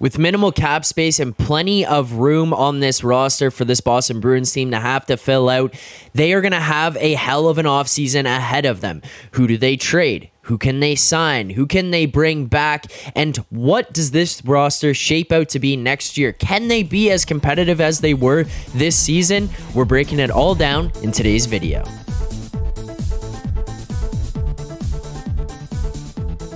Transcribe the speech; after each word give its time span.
With 0.00 0.18
minimal 0.18 0.50
cap 0.50 0.86
space 0.86 1.20
and 1.20 1.36
plenty 1.36 1.84
of 1.84 2.14
room 2.14 2.54
on 2.54 2.80
this 2.80 3.04
roster 3.04 3.50
for 3.50 3.66
this 3.66 3.82
Boston 3.82 4.18
Bruins 4.18 4.50
team 4.50 4.70
to 4.70 4.80
have 4.80 5.04
to 5.06 5.18
fill 5.18 5.50
out, 5.50 5.74
they 6.14 6.32
are 6.32 6.40
going 6.40 6.52
to 6.52 6.58
have 6.58 6.96
a 6.96 7.12
hell 7.12 7.48
of 7.48 7.58
an 7.58 7.66
offseason 7.66 8.24
ahead 8.24 8.64
of 8.64 8.80
them. 8.80 9.02
Who 9.32 9.46
do 9.46 9.58
they 9.58 9.76
trade? 9.76 10.30
Who 10.44 10.56
can 10.56 10.80
they 10.80 10.94
sign? 10.94 11.50
Who 11.50 11.66
can 11.66 11.90
they 11.90 12.06
bring 12.06 12.46
back? 12.46 12.86
And 13.14 13.36
what 13.50 13.92
does 13.92 14.12
this 14.12 14.42
roster 14.42 14.94
shape 14.94 15.32
out 15.32 15.50
to 15.50 15.58
be 15.58 15.76
next 15.76 16.16
year? 16.16 16.32
Can 16.32 16.68
they 16.68 16.82
be 16.82 17.10
as 17.10 17.26
competitive 17.26 17.78
as 17.78 18.00
they 18.00 18.14
were 18.14 18.44
this 18.74 18.98
season? 18.98 19.50
We're 19.74 19.84
breaking 19.84 20.18
it 20.18 20.30
all 20.30 20.54
down 20.54 20.92
in 21.02 21.12
today's 21.12 21.44
video. 21.44 21.84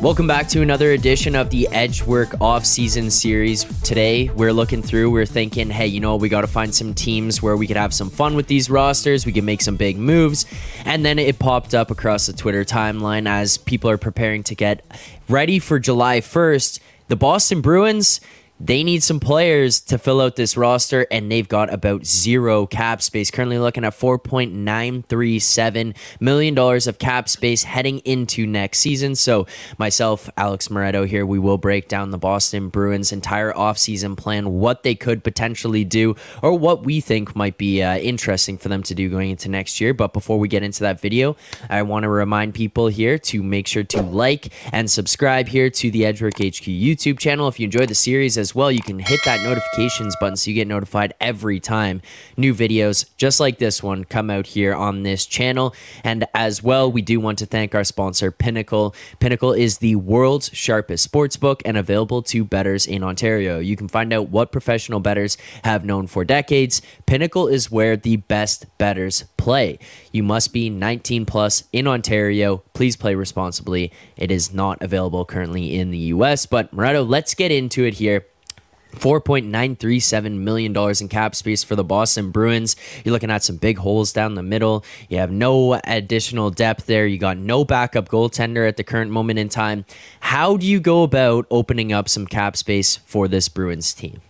Welcome 0.05 0.27
back 0.27 0.49
to 0.49 0.61
another 0.61 0.91
edition 0.91 1.35
of 1.35 1.49
the 1.49 1.67
Edge 1.69 2.03
Work 2.03 2.39
off-season 2.39 3.11
series. 3.11 3.65
Today, 3.81 4.29
we're 4.29 4.53
looking 4.53 4.83
through, 4.83 5.11
we're 5.11 5.25
thinking, 5.25 5.71
hey, 5.71 5.87
you 5.87 5.99
know, 5.99 6.17
we 6.17 6.29
got 6.29 6.43
to 6.43 6.47
find 6.47 6.75
some 6.75 6.93
teams 6.93 7.41
where 7.41 7.57
we 7.57 7.67
could 7.67 7.79
have 7.79 7.95
some 7.95 8.11
fun 8.11 8.37
with 8.37 8.47
these 8.47 8.69
rosters, 8.69 9.25
we 9.25 9.33
can 9.33 9.47
make 9.47 9.63
some 9.63 9.77
big 9.77 9.97
moves. 9.97 10.45
And 10.85 11.07
then 11.07 11.19
it 11.19 11.39
popped 11.39 11.75
up 11.75 11.91
across 11.91 12.27
the 12.27 12.35
Twitter 12.35 12.67
timeline 12.67 13.27
as 13.27 13.57
people 13.57 13.89
are 13.89 13.97
preparing 13.97 14.43
to 14.43 14.55
get 14.55 14.85
ready 15.27 15.59
for 15.59 15.79
July 15.79 16.21
1st. 16.21 16.81
The 17.09 17.17
Boston 17.17 17.63
Bruins 17.63 18.21
they 18.61 18.85
need 18.85 19.03
some 19.03 19.19
players 19.19 19.81
to 19.81 19.99
fill 19.99 20.21
out 20.21 20.37
this 20.37 20.57
roster, 20.57 21.09
and 21.11 21.31
they've 21.31 21.49
got 21.49 21.75
about 21.75 22.07
zero 22.07 22.67
cap 22.67 23.03
space. 23.03 23.29
Currently 23.33 23.59
looking 23.59 23.85
at 23.85 23.99
$4.937 23.99 25.97
million 26.21 26.57
of 26.57 26.99
cap 27.01 27.29
space 27.29 27.65
heading 27.65 27.99
into 28.01 28.47
next 28.47 28.79
season. 28.79 29.17
So, 29.17 29.49
myself, 29.77 30.31
Alex 30.37 30.69
Moretto 30.69 31.05
here, 31.05 31.27
we 31.27 31.41
will 31.41 31.59
break 31.59 31.89
down 31.89 32.11
the 32.11 32.19
Boston 32.19 32.69
Bruins' 32.69 33.11
entire 33.11 33.53
offseason 33.53 34.17
plan, 34.17 34.53
what 34.53 34.85
they 34.85 34.95
could 34.95 35.25
potentially 35.25 35.85
do, 35.85 36.15
or 36.41 36.57
what 36.57 36.85
we 36.85 37.01
think 37.01 37.35
might 37.35 37.59
be 37.59 37.83
uh, 37.83 37.97
interesting 37.99 38.57
for 38.57 38.69
them 38.69 38.85
to 38.85 38.95
do 38.95 39.11
going 39.11 39.31
into 39.31 39.49
next 39.49 39.81
year. 39.81 39.93
But 39.93 40.13
before 40.13 40.39
we 40.39 40.47
get 40.47 40.63
into 40.63 40.81
that 40.85 41.01
video, 41.01 41.35
I 41.69 41.83
want 41.83 42.05
to 42.05 42.09
remind 42.09 42.55
people 42.55 42.87
here 42.87 43.19
to 43.19 43.43
make 43.43 43.67
sure 43.67 43.83
to 43.83 44.01
like 44.01 44.53
and 44.73 44.89
subscribe 44.89 45.49
here 45.49 45.71
to 45.71 45.91
the 45.91 46.07
Edge 46.07 46.23
Work 46.23 46.35
HQ 46.35 46.63
YouTube 46.63 47.19
channel. 47.19 47.49
If 47.49 47.59
you 47.59 47.65
enjoyed 47.65 47.89
the 47.89 47.97
series, 47.97 48.44
as 48.45 48.55
well, 48.55 48.71
you 48.71 48.83
can 48.83 48.99
hit 48.99 49.21
that 49.25 49.43
notifications 49.43 50.15
button 50.21 50.37
so 50.37 50.51
you 50.51 50.55
get 50.55 50.69
notified 50.69 51.15
every 51.19 51.59
time 51.59 52.03
new 52.37 52.55
videos 52.55 53.07
just 53.17 53.41
like 53.41 53.57
this 53.57 53.83
one 53.83 54.05
come 54.05 54.29
out 54.29 54.47
here 54.47 54.75
on 54.75 55.03
this 55.03 55.25
channel. 55.25 55.75
And 56.05 56.27
as 56.35 56.63
well, 56.63 56.93
we 56.93 57.01
do 57.01 57.19
want 57.21 57.39
to 57.39 57.47
thank 57.47 57.75
our 57.75 57.85
sponsor, 57.85 58.31
Pinnacle. 58.31 58.95
Pinnacle 59.19 59.55
is 59.55 59.79
the 59.79 59.97
world's 59.97 60.51
sharpest 60.53 61.03
sports 61.05 61.39
book 61.39 61.63
and 61.65 61.79
available 61.79 62.21
to 62.25 62.45
bettors 62.45 62.87
in 62.87 63.03
Ontario. 63.03 63.61
You 63.61 63.77
can 63.77 63.89
find 63.89 64.13
out 64.13 64.29
what 64.29 64.53
professional 64.53 65.01
bettors 65.01 65.39
have 65.65 65.87
known 65.87 66.07
for 66.07 66.23
decades. 66.23 66.83
Pinnacle 67.07 67.49
is 67.49 67.71
where 67.71 67.97
the 67.97 68.17
best 68.17 68.67
bettors 68.77 69.25
play. 69.39 69.79
You 70.13 70.23
must 70.23 70.53
be 70.53 70.69
19 70.69 71.25
plus 71.25 71.65
in 71.73 71.87
Ontario. 71.87 72.59
Please 72.75 72.95
play 72.95 73.15
responsibly. 73.15 73.91
It 74.19 74.31
is 74.31 74.53
not 74.53 74.83
available 74.83 75.25
currently 75.25 75.79
in 75.79 75.91
the 75.91 76.13
US. 76.13 76.45
But 76.45 76.75
Moretto, 76.75 77.09
let's 77.09 77.35
get 77.35 77.51
into 77.51 77.85
it 77.85 77.95
here. 77.95 78.27
$4.937 78.95 80.39
million 80.39 80.77
in 81.01 81.09
cap 81.09 81.35
space 81.35 81.63
for 81.63 81.77
the 81.77 81.85
Boston 81.85 82.31
Bruins. 82.31 82.77
You're 83.05 83.13
looking 83.13 83.31
at 83.31 83.43
some 83.43 83.57
big 83.57 83.79
holes 83.79 84.13
down 84.13 84.35
the 84.35 84.43
middle. 84.43 84.85
You 85.09 85.19
have 85.19 85.31
no 85.31 85.81
additional 85.85 86.51
depth 86.51 86.87
there. 86.87 87.07
You 87.07 87.19
got 87.19 87.37
no 87.37 87.65
backup 87.65 88.09
goaltender 88.09 88.67
at 88.69 88.77
the 88.77 88.85
current 88.85 89.11
moment 89.11 89.39
in 89.39 89.49
time. 89.49 89.85
How 90.21 90.57
do 90.57 90.67
you 90.67 90.81
go 90.81 91.03
about 91.03 91.47
opening 91.51 91.93
up 91.93 92.09
some 92.09 92.27
cap 92.27 92.57
space 92.57 92.97
for 92.97 93.29
this 93.29 93.49
Bruins 93.49 93.93
team? 93.93 94.21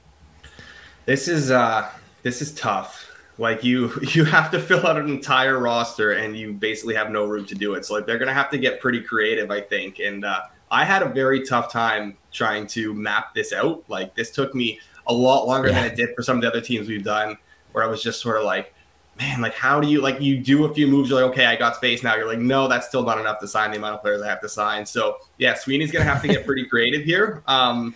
This 1.06 1.28
is 1.28 1.50
uh 1.50 1.90
this 2.22 2.40
is 2.40 2.54
tough. 2.54 3.10
Like 3.38 3.64
you 3.64 3.92
you 4.10 4.24
have 4.24 4.50
to 4.52 4.60
fill 4.60 4.86
out 4.86 4.98
an 4.98 5.08
entire 5.08 5.58
roster 5.58 6.12
and 6.12 6.36
you 6.36 6.52
basically 6.52 6.94
have 6.94 7.10
no 7.10 7.24
room 7.24 7.44
to 7.46 7.54
do 7.54 7.74
it. 7.74 7.84
So 7.84 7.94
like 7.94 8.06
they're 8.06 8.18
going 8.18 8.28
to 8.28 8.34
have 8.34 8.50
to 8.50 8.58
get 8.58 8.80
pretty 8.80 9.00
creative, 9.00 9.50
I 9.50 9.60
think. 9.60 9.98
And 9.98 10.24
uh 10.24 10.42
I 10.70 10.84
had 10.84 11.02
a 11.02 11.08
very 11.08 11.44
tough 11.44 11.70
time 11.70 12.16
trying 12.32 12.66
to 12.68 12.92
map 12.94 13.34
this 13.34 13.52
out. 13.52 13.84
Like 13.88 14.14
this 14.14 14.30
took 14.30 14.54
me 14.54 14.80
a 15.06 15.14
lot 15.14 15.46
longer 15.46 15.68
yeah. 15.68 15.74
than 15.74 15.92
it 15.92 15.96
did 15.96 16.14
for 16.14 16.22
some 16.22 16.36
of 16.36 16.42
the 16.42 16.48
other 16.48 16.60
teams 16.60 16.88
we've 16.88 17.04
done, 17.04 17.36
where 17.72 17.84
I 17.84 17.86
was 17.86 18.02
just 18.02 18.20
sort 18.20 18.38
of 18.38 18.44
like, 18.44 18.74
man, 19.18 19.40
like 19.40 19.54
how 19.54 19.80
do 19.80 19.88
you 19.88 20.00
like 20.00 20.20
you 20.20 20.38
do 20.38 20.64
a 20.64 20.74
few 20.74 20.86
moves, 20.86 21.10
you're 21.10 21.22
like, 21.22 21.30
okay, 21.32 21.46
I 21.46 21.56
got 21.56 21.76
space 21.76 22.02
now. 22.02 22.16
You're 22.16 22.26
like, 22.26 22.38
no, 22.38 22.68
that's 22.68 22.88
still 22.88 23.04
not 23.04 23.18
enough 23.18 23.38
to 23.40 23.48
sign 23.48 23.70
the 23.70 23.76
amount 23.76 23.96
of 23.96 24.02
players 24.02 24.22
I 24.22 24.28
have 24.28 24.40
to 24.40 24.48
sign. 24.48 24.84
So 24.86 25.18
yeah, 25.38 25.54
Sweeney's 25.54 25.92
gonna 25.92 26.04
have 26.04 26.22
to 26.22 26.28
get 26.28 26.46
pretty 26.46 26.66
creative 26.66 27.04
here. 27.04 27.42
Um, 27.46 27.94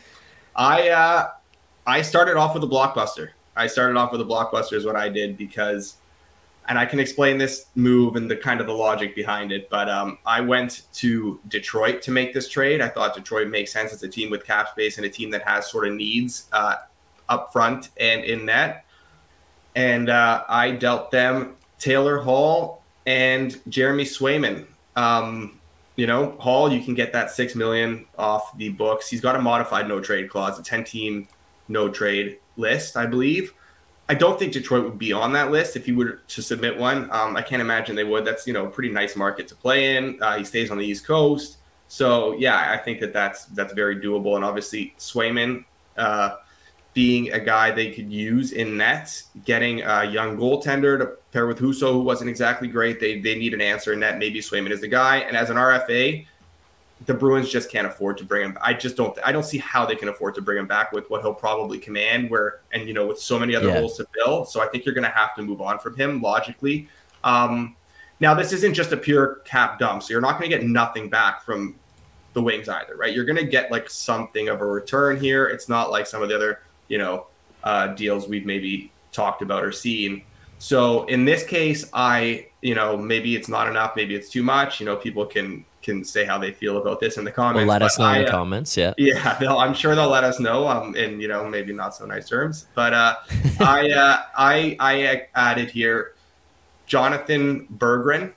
I 0.55 0.91
uh, 0.91 1.29
I 1.87 2.03
started 2.03 2.37
off 2.37 2.55
with 2.55 2.63
a 2.65 2.69
blockbuster. 2.69 3.31
I 3.57 3.67
started 3.67 3.97
off 3.97 4.13
with 4.13 4.21
a 4.21 4.25
blockbuster 4.25 4.75
is 4.75 4.85
what 4.85 4.95
I 4.95 5.09
did 5.09 5.37
because 5.37 5.97
and 6.69 6.79
I 6.79 6.85
can 6.85 7.01
explain 7.01 7.39
this 7.39 7.67
move 7.75 8.17
and 8.17 8.31
the 8.31 8.37
kind 8.37 8.61
of 8.61 8.67
the 8.67 8.75
logic 8.75 9.15
behind 9.15 9.53
it. 9.53 9.71
But 9.71 9.89
um, 9.89 10.19
I 10.27 10.43
went 10.43 10.83
to 10.95 11.41
Detroit 11.49 12.03
to 12.03 12.11
make 12.11 12.35
this 12.35 12.49
trade. 12.49 12.83
I 12.83 12.89
thought 12.89 13.15
Detroit 13.15 13.49
makes 13.49 13.73
sense. 13.73 13.93
It's 13.93 14.03
a 14.03 14.09
team 14.09 14.31
with 14.31 14.45
cap 14.45 14.69
space 14.69 14.99
and 14.99 15.07
a 15.07 15.09
team 15.09 15.31
that 15.31 15.43
has 15.49 15.71
sort 15.71 15.89
of 15.89 15.95
needs 15.95 16.47
uh, 16.53 16.77
up 17.31 17.53
front 17.53 17.89
and 17.99 18.23
in 18.23 18.45
net. 18.45 18.85
And 19.75 20.11
uh, 20.11 20.45
I 20.47 20.73
dealt 20.73 21.11
them 21.11 21.57
Taylor 21.79 22.19
Hall 22.19 22.83
and 23.07 23.59
Jeremy 23.69 24.05
Swayman. 24.05 24.67
Um, 24.95 25.59
you 25.97 26.07
know, 26.07 26.37
Hall, 26.39 26.71
you 26.71 26.83
can 26.83 26.95
get 26.95 27.13
that 27.15 27.31
six 27.31 27.55
million 27.55 28.05
off 28.19 28.57
the 28.59 28.69
books. 28.69 29.09
He's 29.09 29.23
got 29.23 29.37
a 29.37 29.41
modified 29.41 29.89
no 29.89 30.01
trade 30.01 30.29
clause, 30.29 30.59
a 30.59 30.63
ten 30.63 30.85
team 30.85 31.29
no 31.67 31.89
trade 31.89 32.39
list, 32.57 32.97
I 32.97 33.07
believe. 33.07 33.55
I 34.11 34.15
don't 34.15 34.39
think 34.39 34.53
Detroit 34.53 34.85
would 34.85 34.99
be 34.99 35.13
on 35.13 35.33
that 35.35 35.51
list 35.51 35.77
if 35.77 35.85
he 35.85 35.93
were 35.93 36.21
to 36.27 36.43
submit 36.43 36.79
one. 36.79 37.11
Um, 37.13 37.37
I 37.37 37.43
can't 37.43 37.61
imagine 37.61 37.95
they 37.95 38.05
would. 38.05 38.25
That's 38.25 38.47
you 38.47 38.55
know 38.55 38.67
a 38.67 38.71
pretty 38.71 38.91
nice 38.91 39.17
market 39.17 39.47
to 39.49 39.55
play 39.55 39.97
in. 39.97 40.21
Uh, 40.23 40.39
he 40.39 40.45
stays 40.45 40.71
on 40.71 40.79
the 40.79 40.87
East 40.87 41.07
Coast, 41.07 41.59
so 41.89 42.33
yeah, 42.39 42.73
I 42.73 42.79
think 42.79 43.01
that 43.01 43.13
that's 43.13 43.47
that's 43.47 43.73
very 43.75 43.97
doable. 43.97 44.37
And 44.37 44.45
obviously 44.45 44.95
Swayman 44.99 45.65
uh, 45.99 46.37
being 46.95 47.33
a 47.33 47.41
guy 47.41 47.71
they 47.71 47.93
could 47.93 48.11
use 48.11 48.53
in 48.53 48.79
net, 48.79 49.23
getting 49.45 49.83
a 49.83 50.05
young 50.05 50.39
goaltender 50.39 50.99
to 50.99 51.07
pair 51.33 51.47
with 51.47 51.59
Husso, 51.59 51.93
who 51.93 52.01
wasn't 52.01 52.31
exactly 52.31 52.69
great. 52.69 53.01
They 53.01 53.21
they 53.21 53.35
need 53.35 53.53
an 53.53 53.61
answer 53.61 53.93
in 53.93 54.01
net. 54.01 54.19
Maybe 54.19 54.41
Swayman 54.41 54.71
is 54.71 54.81
the 54.81 54.89
guy. 54.89 55.19
And 55.19 55.37
as 55.37 55.51
an 55.51 55.57
RFA, 55.57 56.27
the 57.07 57.15
Bruins 57.15 57.49
just 57.49 57.71
can't 57.71 57.87
afford 57.87 58.19
to 58.19 58.25
bring 58.25 58.45
him. 58.45 58.59
I 58.61 58.75
just 58.75 58.97
don't. 58.97 59.17
I 59.25 59.31
don't 59.31 59.45
see 59.45 59.59
how 59.59 59.87
they 59.87 59.95
can 59.95 60.09
afford 60.09 60.35
to 60.35 60.43
bring 60.43 60.59
him 60.59 60.67
back 60.67 60.93
with 60.93 61.09
what 61.11 61.23
he'll 61.23 61.35
probably 61.35 61.79
command. 61.79 62.29
Where 62.29 62.61
and 62.73 62.89
you 62.89 62.95
know 62.95 63.07
with 63.07 63.21
so 63.21 63.39
many 63.39 63.55
other 63.55 63.69
yeah. 63.69 63.79
holes 63.79 63.97
to 63.99 64.07
fill. 64.15 64.45
So 64.45 64.61
I 64.61 64.67
think 64.67 64.85
you're 64.85 64.95
going 64.95 65.05
to 65.05 65.17
have 65.17 65.35
to 65.37 65.43
move 65.43 65.61
on 65.61 65.79
from 65.79 65.97
him 65.97 66.21
logically. 66.21 66.89
Um, 67.23 67.77
now 68.21 68.35
this 68.35 68.53
isn't 68.53 68.75
just 68.75 68.93
a 68.93 68.97
pure 68.97 69.37
cap 69.45 69.79
dump, 69.79 70.03
so 70.03 70.13
you're 70.13 70.21
not 70.21 70.39
going 70.39 70.51
to 70.51 70.57
get 70.57 70.67
nothing 70.67 71.09
back 71.09 71.43
from 71.43 71.77
the 72.33 72.43
Wings 72.43 72.69
either, 72.69 72.97
right? 72.97 73.15
You're 73.15 73.25
going 73.25 73.39
to 73.39 73.47
get 73.47 73.71
like 73.71 73.89
something 73.89 74.49
of 74.49 74.61
a 74.61 74.67
return 74.67 75.21
here. 75.21 75.47
It's 75.47 75.69
not 75.69 75.91
like 75.91 76.07
some 76.07 76.23
of 76.23 76.29
the 76.29 76.35
other 76.35 76.63
you 76.89 76.99
know 76.99 77.27
uh, 77.63 77.89
deals 77.89 78.27
we've 78.27 78.47
maybe 78.47 78.91
talked 79.13 79.43
about 79.43 79.65
or 79.65 79.71
seen. 79.71 80.23
So 80.59 81.05
in 81.05 81.25
this 81.25 81.45
case, 81.45 81.89
I 81.93 82.49
you 82.61 82.75
know 82.75 82.97
maybe 82.97 83.37
it's 83.37 83.49
not 83.49 83.69
enough, 83.69 83.95
maybe 83.95 84.17
it's 84.17 84.29
too 84.29 84.43
much. 84.43 84.81
You 84.81 84.87
know, 84.87 84.97
people 84.97 85.25
can 85.25 85.65
can 85.83 86.05
say 86.05 86.25
how 86.25 86.39
they 86.39 86.53
feel 86.53 86.79
about 86.79 87.01
this 87.01 87.17
in 87.17 87.25
the 87.25 87.33
comments. 87.33 87.59
Well, 87.59 87.67
let 87.67 87.83
us 87.83 87.99
know 87.99 88.05
I, 88.05 88.19
in 88.19 88.23
the 88.25 88.29
uh, 88.29 88.33
comments. 88.33 88.77
Yeah, 88.77 88.95
yeah, 88.99 89.37
I'm 89.41 89.75
sure 89.75 89.95
they'll 89.95 90.09
let 90.09 90.25
us 90.25 90.41
know. 90.41 90.69
Um, 90.69 90.95
in 90.97 91.21
you 91.21 91.29
know 91.29 91.49
maybe 91.49 91.73
not 91.73 91.95
so 91.95 92.07
nice 92.07 92.29
terms, 92.29 92.67
but 92.75 92.93
uh, 92.93 93.17
I 93.61 93.91
uh, 93.91 94.23
I 94.37 94.77
I 94.81 95.27
added 95.35 95.71
here 95.71 96.15
Jonatan 96.89 97.69
Berggren, 97.71 98.33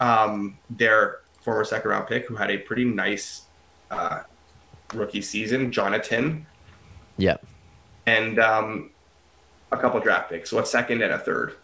um, 0.00 0.58
their 0.70 1.20
former 1.40 1.64
second 1.64 1.90
round 1.90 2.06
pick, 2.06 2.26
who 2.26 2.36
had 2.36 2.50
a 2.50 2.58
pretty 2.58 2.84
nice 2.84 3.42
uh, 3.90 4.20
rookie 4.94 5.22
season. 5.22 5.70
Jonatan. 5.70 6.44
Yeah. 7.18 7.36
And 8.06 8.38
um, 8.38 8.90
a 9.70 9.76
couple 9.76 10.00
draft 10.00 10.30
picks, 10.30 10.50
so 10.50 10.58
a 10.58 10.66
second 10.66 11.02
and 11.02 11.12
a 11.12 11.18
third 11.18 11.56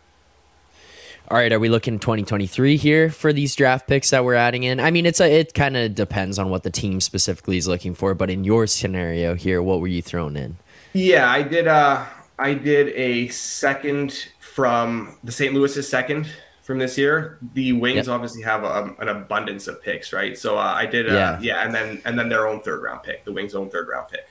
all 1.30 1.36
right, 1.36 1.52
are 1.52 1.58
we 1.58 1.68
looking 1.68 1.98
2023 1.98 2.78
here 2.78 3.10
for 3.10 3.34
these 3.34 3.54
draft 3.54 3.86
picks 3.86 4.10
that 4.10 4.24
we're 4.24 4.34
adding 4.34 4.62
in? 4.62 4.80
I 4.80 4.90
mean, 4.90 5.04
it's 5.04 5.20
a, 5.20 5.30
it 5.30 5.52
kind 5.52 5.76
of 5.76 5.94
depends 5.94 6.38
on 6.38 6.48
what 6.48 6.62
the 6.62 6.70
team 6.70 7.02
specifically 7.02 7.58
is 7.58 7.68
looking 7.68 7.94
for, 7.94 8.14
but 8.14 8.30
in 8.30 8.44
your 8.44 8.66
scenario 8.66 9.34
here, 9.34 9.62
what 9.62 9.80
were 9.80 9.88
you 9.88 10.00
thrown 10.00 10.36
in? 10.36 10.56
Yeah, 10.94 11.30
I 11.30 11.42
did. 11.42 11.66
Uh, 11.66 12.06
I 12.38 12.54
did 12.54 12.88
a 12.94 13.28
second 13.28 14.28
from 14.38 15.18
the 15.22 15.30
St. 15.30 15.52
Louis's 15.52 15.86
second 15.86 16.30
from 16.62 16.78
this 16.78 16.96
year. 16.96 17.38
The 17.52 17.72
Wings 17.72 18.06
yep. 18.06 18.08
obviously 18.08 18.42
have 18.42 18.64
a, 18.64 18.74
um, 18.74 18.96
an 18.98 19.08
abundance 19.08 19.68
of 19.68 19.82
picks, 19.82 20.14
right? 20.14 20.36
So 20.38 20.56
uh, 20.56 20.62
I 20.62 20.86
did. 20.86 21.10
Uh, 21.10 21.14
yeah, 21.14 21.40
yeah, 21.40 21.64
and 21.64 21.74
then 21.74 22.00
and 22.06 22.18
then 22.18 22.30
their 22.30 22.48
own 22.48 22.60
third 22.60 22.82
round 22.82 23.02
pick, 23.02 23.26
the 23.26 23.32
Wings' 23.32 23.54
own 23.54 23.68
third 23.68 23.86
round 23.88 24.08
pick. 24.08 24.26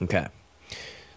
Okay. 0.00 0.28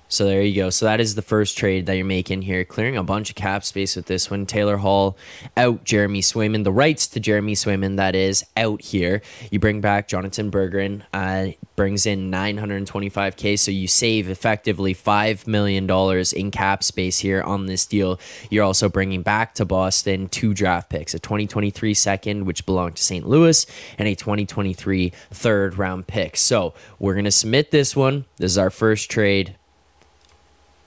So 0.09 0.25
there 0.25 0.41
you 0.41 0.55
go. 0.55 0.69
So 0.69 0.85
that 0.85 1.01
is 1.01 1.15
the 1.15 1.21
first 1.21 1.57
trade 1.57 1.85
that 1.85 1.95
you're 1.95 2.05
making 2.05 2.43
here, 2.43 2.63
clearing 2.63 2.95
a 2.95 3.03
bunch 3.03 3.29
of 3.29 3.35
cap 3.35 3.63
space 3.63 3.95
with 3.95 4.05
this 4.05 4.31
one. 4.31 4.45
Taylor 4.45 4.77
Hall 4.77 5.17
out, 5.57 5.83
Jeremy 5.83 6.21
Swayman, 6.21 6.63
the 6.63 6.71
rights 6.71 7.07
to 7.07 7.19
Jeremy 7.19 7.55
Swayman 7.55 7.97
that 7.97 8.15
is 8.15 8.45
out 8.55 8.81
here. 8.81 9.21
You 9.51 9.59
bring 9.59 9.81
back 9.81 10.07
Jonatan 10.07 10.49
Berggren, 10.49 11.03
uh, 11.11 11.53
brings 11.75 12.05
in 12.05 12.31
925k, 12.31 13.59
so 13.59 13.69
you 13.69 13.87
save 13.87 14.29
effectively 14.29 14.93
five 14.93 15.45
million 15.45 15.85
dollars 15.85 16.31
in 16.31 16.51
cap 16.51 16.83
space 16.83 17.19
here 17.19 17.41
on 17.41 17.65
this 17.65 17.85
deal. 17.85 18.19
You're 18.49 18.63
also 18.63 18.87
bringing 18.87 19.23
back 19.23 19.55
to 19.55 19.65
Boston 19.65 20.29
two 20.29 20.53
draft 20.53 20.89
picks, 20.89 21.13
a 21.13 21.19
2023 21.19 21.93
second 21.93 22.45
which 22.45 22.65
belonged 22.65 22.95
to 22.95 23.03
St. 23.03 23.27
Louis, 23.27 23.65
and 23.97 24.07
a 24.07 24.15
2023 24.15 25.11
third 25.31 25.77
round 25.77 26.07
pick. 26.07 26.37
So 26.37 26.73
we're 26.97 27.15
gonna 27.15 27.29
submit 27.29 27.71
this 27.71 27.93
one. 27.95 28.25
This 28.37 28.51
is 28.51 28.57
our 28.57 28.69
first 28.69 29.11
trade 29.11 29.55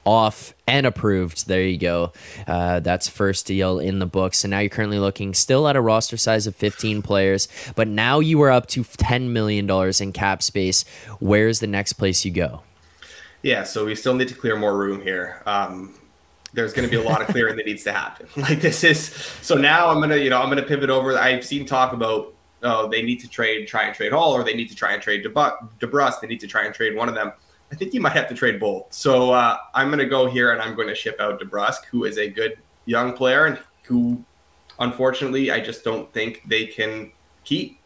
off 0.04 0.54
and 0.66 0.86
approved. 0.86 1.46
There 1.46 1.62
you 1.62 1.78
go. 1.78 2.12
Uh, 2.46 2.80
that's 2.80 3.08
first 3.08 3.46
deal 3.46 3.78
in 3.78 3.98
the 3.98 4.06
books. 4.06 4.38
So 4.38 4.48
now 4.48 4.60
you're 4.60 4.70
currently 4.70 4.98
looking 4.98 5.34
still 5.34 5.68
at 5.68 5.76
a 5.76 5.80
roster 5.80 6.16
size 6.16 6.46
of 6.46 6.56
15 6.56 7.02
players, 7.02 7.48
but 7.74 7.88
now 7.88 8.20
you 8.20 8.40
are 8.42 8.50
up 8.50 8.66
to 8.68 8.82
$10 8.82 9.30
million 9.30 9.70
in 10.00 10.12
cap 10.12 10.42
space. 10.42 10.84
Where's 11.18 11.60
the 11.60 11.66
next 11.66 11.94
place 11.94 12.24
you 12.24 12.30
go? 12.30 12.62
Yeah, 13.42 13.64
so 13.64 13.86
we 13.86 13.94
still 13.94 14.14
need 14.14 14.28
to 14.28 14.34
clear 14.34 14.56
more 14.56 14.76
room 14.76 15.00
here. 15.00 15.42
Um, 15.46 15.94
there's 16.52 16.72
going 16.72 16.88
to 16.88 16.90
be 16.90 17.02
a 17.02 17.08
lot 17.08 17.20
of 17.20 17.28
clearing 17.28 17.56
that 17.56 17.66
needs 17.66 17.84
to 17.84 17.92
happen. 17.92 18.26
Like 18.36 18.60
this 18.60 18.82
is 18.84 19.08
so 19.42 19.54
now 19.54 19.88
I'm 19.88 20.00
gonna 20.00 20.16
you 20.16 20.30
know 20.30 20.40
I'm 20.40 20.48
gonna 20.48 20.62
pivot 20.62 20.90
over. 20.90 21.16
I've 21.16 21.44
seen 21.44 21.66
talk 21.66 21.92
about 21.92 22.34
oh 22.62 22.88
they 22.88 23.02
need 23.02 23.20
to 23.20 23.28
trade 23.28 23.66
try 23.68 23.84
and 23.84 23.94
trade 23.94 24.12
Hall 24.12 24.32
or 24.32 24.42
they 24.42 24.54
need 24.54 24.68
to 24.68 24.74
try 24.74 24.92
and 24.92 25.02
trade 25.02 25.24
DeBrusk. 25.24 26.20
They 26.20 26.26
need 26.26 26.40
to 26.40 26.46
try 26.46 26.64
and 26.64 26.74
trade 26.74 26.96
one 26.96 27.08
of 27.08 27.14
them. 27.14 27.32
I 27.72 27.76
think 27.76 27.94
you 27.94 28.00
might 28.00 28.12
have 28.12 28.28
to 28.28 28.34
trade 28.34 28.58
both. 28.58 28.92
So 28.92 29.32
uh, 29.32 29.56
I'm 29.74 29.88
going 29.88 30.00
to 30.00 30.06
go 30.06 30.28
here 30.28 30.52
and 30.52 30.60
I'm 30.60 30.74
going 30.74 30.88
to 30.88 30.94
ship 30.94 31.20
out 31.20 31.40
DeBrusk, 31.40 31.84
who 31.90 32.04
is 32.04 32.18
a 32.18 32.28
good 32.28 32.58
young 32.84 33.12
player 33.12 33.46
and 33.46 33.58
who, 33.84 34.24
unfortunately, 34.80 35.50
I 35.50 35.60
just 35.60 35.84
don't 35.84 36.12
think 36.12 36.42
they 36.46 36.66
can 36.66 37.12
keep. 37.44 37.78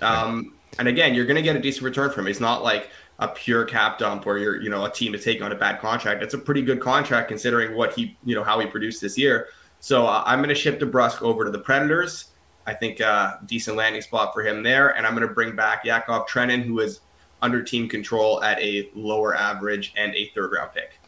Um, 0.00 0.54
and 0.78 0.86
again, 0.86 1.14
you're 1.14 1.26
going 1.26 1.36
to 1.36 1.42
get 1.42 1.56
a 1.56 1.60
decent 1.60 1.84
return 1.84 2.10
from 2.10 2.26
him. 2.26 2.30
It's 2.30 2.40
not 2.40 2.62
like 2.62 2.90
a 3.18 3.28
pure 3.28 3.64
cap 3.64 3.98
dump 3.98 4.24
where 4.24 4.38
you're, 4.38 4.62
you 4.62 4.70
know, 4.70 4.84
a 4.84 4.90
team 4.90 5.14
is 5.14 5.24
taking 5.24 5.42
on 5.42 5.52
a 5.52 5.56
bad 5.56 5.80
contract. 5.80 6.22
It's 6.22 6.34
a 6.34 6.38
pretty 6.38 6.62
good 6.62 6.80
contract 6.80 7.28
considering 7.28 7.76
what 7.76 7.92
he, 7.92 8.16
you 8.24 8.34
know, 8.34 8.44
how 8.44 8.60
he 8.60 8.66
produced 8.66 9.00
this 9.00 9.18
year. 9.18 9.48
So 9.80 10.06
uh, 10.06 10.22
I'm 10.24 10.38
going 10.38 10.50
to 10.50 10.54
ship 10.54 10.78
DeBrusk 10.78 11.22
over 11.22 11.44
to 11.44 11.50
the 11.50 11.58
Predators. 11.58 12.26
I 12.66 12.74
think 12.74 13.00
uh, 13.00 13.38
decent 13.46 13.76
landing 13.76 14.02
spot 14.02 14.32
for 14.32 14.42
him 14.42 14.62
there, 14.62 14.96
and 14.96 15.06
I'm 15.06 15.14
going 15.14 15.26
to 15.26 15.34
bring 15.34 15.56
back 15.56 15.84
Yakov 15.84 16.28
Trenin, 16.28 16.62
who 16.62 16.80
is 16.80 17.00
under 17.42 17.62
team 17.62 17.88
control 17.88 18.42
at 18.42 18.60
a 18.60 18.88
lower 18.94 19.34
average 19.34 19.92
and 19.96 20.14
a 20.14 20.30
third 20.34 20.52
round 20.52 20.72
pick. 20.72 20.98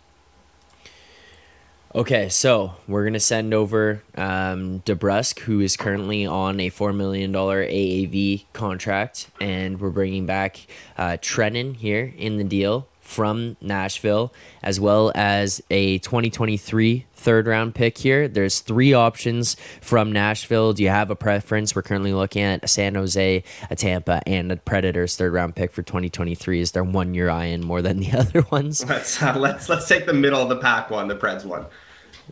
Okay, 1.94 2.30
so 2.30 2.72
we're 2.88 3.04
gonna 3.04 3.20
send 3.20 3.52
over 3.52 4.02
um, 4.16 4.80
DeBrusk, 4.80 5.40
who 5.40 5.60
is 5.60 5.76
currently 5.76 6.24
on 6.24 6.58
a 6.58 6.70
four 6.70 6.92
million 6.92 7.32
dollar 7.32 7.66
AAV 7.66 8.44
contract, 8.54 9.28
and 9.40 9.78
we're 9.78 9.90
bringing 9.90 10.24
back 10.24 10.66
uh, 10.96 11.18
Trenin 11.20 11.76
here 11.76 12.14
in 12.16 12.38
the 12.38 12.44
deal 12.44 12.88
from 13.02 13.56
Nashville, 13.60 14.32
as 14.62 14.80
well 14.80 15.12
as 15.14 15.60
a 15.70 15.98
2023 15.98 17.06
third 17.12 17.46
round 17.46 17.74
pick 17.74 17.98
here. 17.98 18.28
There's 18.28 18.60
three 18.60 18.94
options 18.94 19.56
from 19.80 20.12
Nashville. 20.12 20.72
Do 20.72 20.82
you 20.82 20.88
have 20.88 21.10
a 21.10 21.16
preference? 21.16 21.74
We're 21.74 21.82
currently 21.82 22.12
looking 22.12 22.42
at 22.42 22.64
a 22.64 22.68
San 22.68 22.94
Jose, 22.94 23.44
a 23.70 23.76
Tampa, 23.76 24.22
and 24.26 24.50
a 24.50 24.56
Predators 24.56 25.16
third 25.16 25.32
round 25.32 25.54
pick 25.54 25.72
for 25.72 25.82
2023. 25.82 26.60
Is 26.60 26.72
there 26.72 26.84
one 26.84 27.14
you're 27.14 27.30
eyeing 27.30 27.62
more 27.62 27.82
than 27.82 27.98
the 27.98 28.12
other 28.18 28.42
ones? 28.50 28.84
Let's 28.88 29.22
uh, 29.22 29.36
let's 29.38 29.68
let's 29.68 29.86
take 29.88 30.06
the 30.06 30.14
middle 30.14 30.40
of 30.40 30.48
the 30.48 30.56
pack 30.56 30.90
one, 30.90 31.08
the 31.08 31.16
Preds 31.16 31.44
one. 31.44 31.66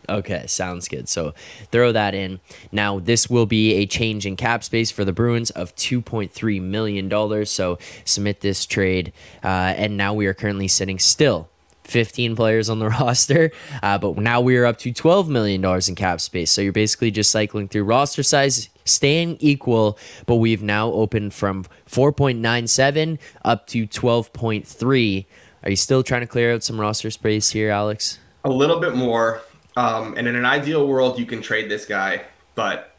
Okay, 0.09 0.45
sounds 0.47 0.87
good. 0.87 1.07
So 1.07 1.33
throw 1.71 1.91
that 1.91 2.13
in. 2.13 2.39
Now, 2.71 2.99
this 2.99 3.29
will 3.29 3.45
be 3.45 3.75
a 3.75 3.85
change 3.85 4.25
in 4.25 4.35
cap 4.35 4.63
space 4.63 4.91
for 4.91 5.05
the 5.05 5.13
Bruins 5.13 5.51
of 5.51 5.75
$2.3 5.75 6.61
million. 6.61 7.45
So 7.45 7.77
submit 8.05 8.41
this 8.41 8.65
trade. 8.65 9.13
Uh, 9.43 9.73
and 9.77 9.97
now 9.97 10.13
we 10.13 10.25
are 10.27 10.33
currently 10.33 10.67
sitting 10.67 10.99
still 10.99 11.49
15 11.83 12.35
players 12.35 12.69
on 12.69 12.79
the 12.79 12.89
roster, 12.99 13.51
uh, 13.83 13.97
but 13.97 14.17
now 14.17 14.41
we 14.41 14.57
are 14.57 14.65
up 14.65 14.77
to 14.79 14.91
$12 14.91 15.27
million 15.27 15.63
in 15.87 15.95
cap 15.95 16.21
space. 16.21 16.51
So 16.51 16.61
you're 16.61 16.71
basically 16.71 17.11
just 17.11 17.31
cycling 17.31 17.67
through 17.67 17.83
roster 17.83 18.23
size, 18.23 18.69
staying 18.85 19.37
equal, 19.39 19.97
but 20.25 20.35
we've 20.35 20.63
now 20.63 20.91
opened 20.91 21.33
from 21.33 21.65
4.97 21.89 23.19
up 23.43 23.67
to 23.67 23.87
12.3. 23.87 25.25
Are 25.63 25.69
you 25.69 25.75
still 25.75 26.01
trying 26.01 26.21
to 26.21 26.27
clear 26.27 26.53
out 26.53 26.63
some 26.63 26.79
roster 26.79 27.11
space 27.11 27.51
here, 27.51 27.69
Alex? 27.69 28.19
A 28.43 28.49
little 28.49 28.79
bit 28.79 28.95
more. 28.95 29.41
Um, 29.77 30.15
and 30.17 30.27
in 30.27 30.35
an 30.35 30.45
ideal 30.45 30.87
world, 30.87 31.17
you 31.17 31.25
can 31.25 31.41
trade 31.41 31.69
this 31.69 31.85
guy, 31.85 32.23
but 32.55 32.95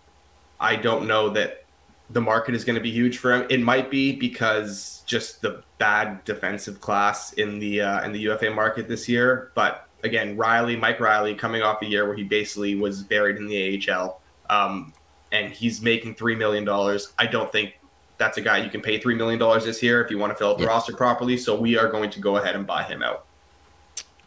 I 0.58 0.76
don't 0.76 1.06
know 1.06 1.28
that 1.30 1.64
the 2.10 2.20
market 2.20 2.54
is 2.54 2.64
going 2.64 2.74
to 2.76 2.80
be 2.80 2.90
huge 2.90 3.18
for 3.18 3.32
him. 3.32 3.46
It 3.50 3.60
might 3.60 3.90
be 3.90 4.12
because 4.16 5.02
just 5.06 5.42
the 5.42 5.62
bad 5.78 6.24
defensive 6.24 6.80
class 6.80 7.32
in 7.34 7.58
the 7.58 7.80
uh, 7.80 8.04
in 8.04 8.12
the 8.12 8.20
UFA 8.20 8.50
market 8.50 8.88
this 8.88 9.08
year. 9.08 9.50
But 9.54 9.86
again, 10.02 10.36
Reilly, 10.36 10.76
Mike 10.76 11.00
Reilly, 11.00 11.34
coming 11.34 11.62
off 11.62 11.82
a 11.82 11.86
year 11.86 12.06
where 12.06 12.16
he 12.16 12.24
basically 12.24 12.74
was 12.74 13.02
buried 13.02 13.36
in 13.36 13.46
the 13.46 13.90
AHL, 13.90 14.20
um, 14.50 14.92
and 15.30 15.52
he's 15.52 15.80
making 15.80 16.14
three 16.14 16.34
million 16.34 16.64
dollars. 16.64 17.12
I 17.18 17.26
don't 17.26 17.50
think 17.50 17.74
that's 18.18 18.38
a 18.38 18.42
guy 18.42 18.58
you 18.58 18.70
can 18.70 18.80
pay 18.80 18.98
three 18.98 19.14
million 19.14 19.38
dollars 19.38 19.64
this 19.64 19.82
year 19.82 20.02
if 20.02 20.10
you 20.10 20.18
want 20.18 20.32
to 20.32 20.38
fill 20.38 20.50
up 20.50 20.58
the 20.58 20.64
yeah. 20.64 20.70
roster 20.70 20.94
properly. 20.94 21.36
So 21.36 21.58
we 21.58 21.76
are 21.78 21.90
going 21.90 22.10
to 22.10 22.20
go 22.20 22.36
ahead 22.36 22.54
and 22.54 22.66
buy 22.66 22.84
him 22.84 23.02
out. 23.02 23.26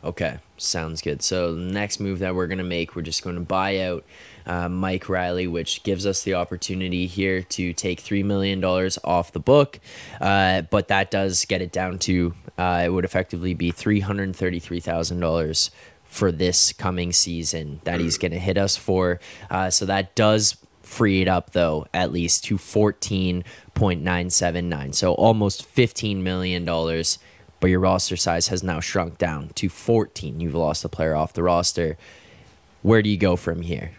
Okay, 0.06 0.38
sounds 0.58 1.02
good. 1.02 1.24
So 1.24 1.56
next 1.56 2.00
move 2.00 2.20
that 2.20 2.36
we're 2.36 2.46
gonna 2.46 2.64
make, 2.64 2.96
we're 2.96 3.02
just 3.02 3.24
going 3.24 3.38
to 3.38 3.42
buy 3.42 3.80
out 3.80 4.06
uh, 4.46 4.70
Mike 4.70 5.10
Reilly, 5.10 5.48
which 5.48 5.82
gives 5.82 6.06
us 6.06 6.22
the 6.22 6.36
opportunity 6.36 7.08
here 7.08 7.42
to 7.42 7.74
take 7.74 8.00
three 8.00 8.22
million 8.22 8.62
dollars 8.62 9.00
off 9.04 9.32
the 9.32 9.40
book, 9.40 9.80
uh, 10.22 10.62
but 10.62 10.90
that 10.90 11.10
does 11.10 11.44
get 11.46 11.64
it 11.64 11.72
down 11.72 11.98
to 12.00 12.36
uh, 12.60 12.84
it 12.86 12.90
would 12.90 13.04
effectively 13.04 13.56
be 13.56 13.72
three 13.72 14.00
hundred 14.00 14.36
thirty-three 14.36 14.80
thousand 14.80 15.20
dollars 15.20 15.72
for 16.04 16.32
this 16.32 16.72
coming 16.72 17.12
season 17.12 17.82
that 17.84 18.00
he's 18.00 18.20
going 18.20 18.32
to 18.32 18.40
hit 18.40 18.58
us 18.60 18.78
for. 18.78 19.20
Uh, 19.50 19.72
so 19.72 19.86
that 19.88 20.16
does 20.16 20.56
free 20.84 21.24
it 21.24 21.28
up 21.28 21.52
though 21.54 21.88
at 21.96 22.12
least 22.12 22.44
to 22.44 22.60
fourteen 22.60 23.44
point 23.74 24.04
nine 24.04 24.30
seven 24.30 24.70
nine. 24.70 24.94
So 24.94 25.14
almost 25.16 25.66
fifteen 25.66 26.24
million 26.24 26.64
dollars 26.64 27.18
but 27.60 27.70
your 27.70 27.80
roster 27.80 28.16
size 28.16 28.48
has 28.50 28.64
now 28.64 28.80
shrunk 28.80 29.18
down 29.18 29.50
to 29.56 29.70
14. 29.70 30.40
You've 30.40 30.56
lost 30.56 30.86
a 30.86 30.90
player 30.90 31.16
off 31.16 31.34
the 31.34 31.44
roster. 31.44 31.98
Where 32.82 33.02
do 33.02 33.10
you 33.10 33.18
go 33.18 33.36
from 33.36 33.62
here? 33.62 33.92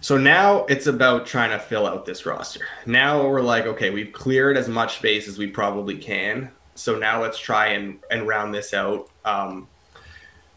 So 0.00 0.16
now 0.16 0.64
it's 0.64 0.86
about 0.86 1.26
trying 1.26 1.50
to 1.50 1.58
fill 1.58 1.86
out 1.86 2.06
this 2.06 2.24
roster. 2.24 2.66
Now 2.86 3.26
we're 3.26 3.42
like, 3.42 3.66
okay, 3.66 3.90
we've 3.90 4.12
cleared 4.12 4.56
as 4.56 4.68
much 4.68 4.96
space 4.96 5.28
as 5.28 5.36
we 5.36 5.46
probably 5.46 5.98
can. 5.98 6.50
So 6.74 6.98
now 6.98 7.20
let's 7.20 7.38
try 7.38 7.68
and, 7.68 7.98
and 8.10 8.26
round 8.26 8.54
this 8.54 8.72
out. 8.72 9.10
Um, 9.26 9.68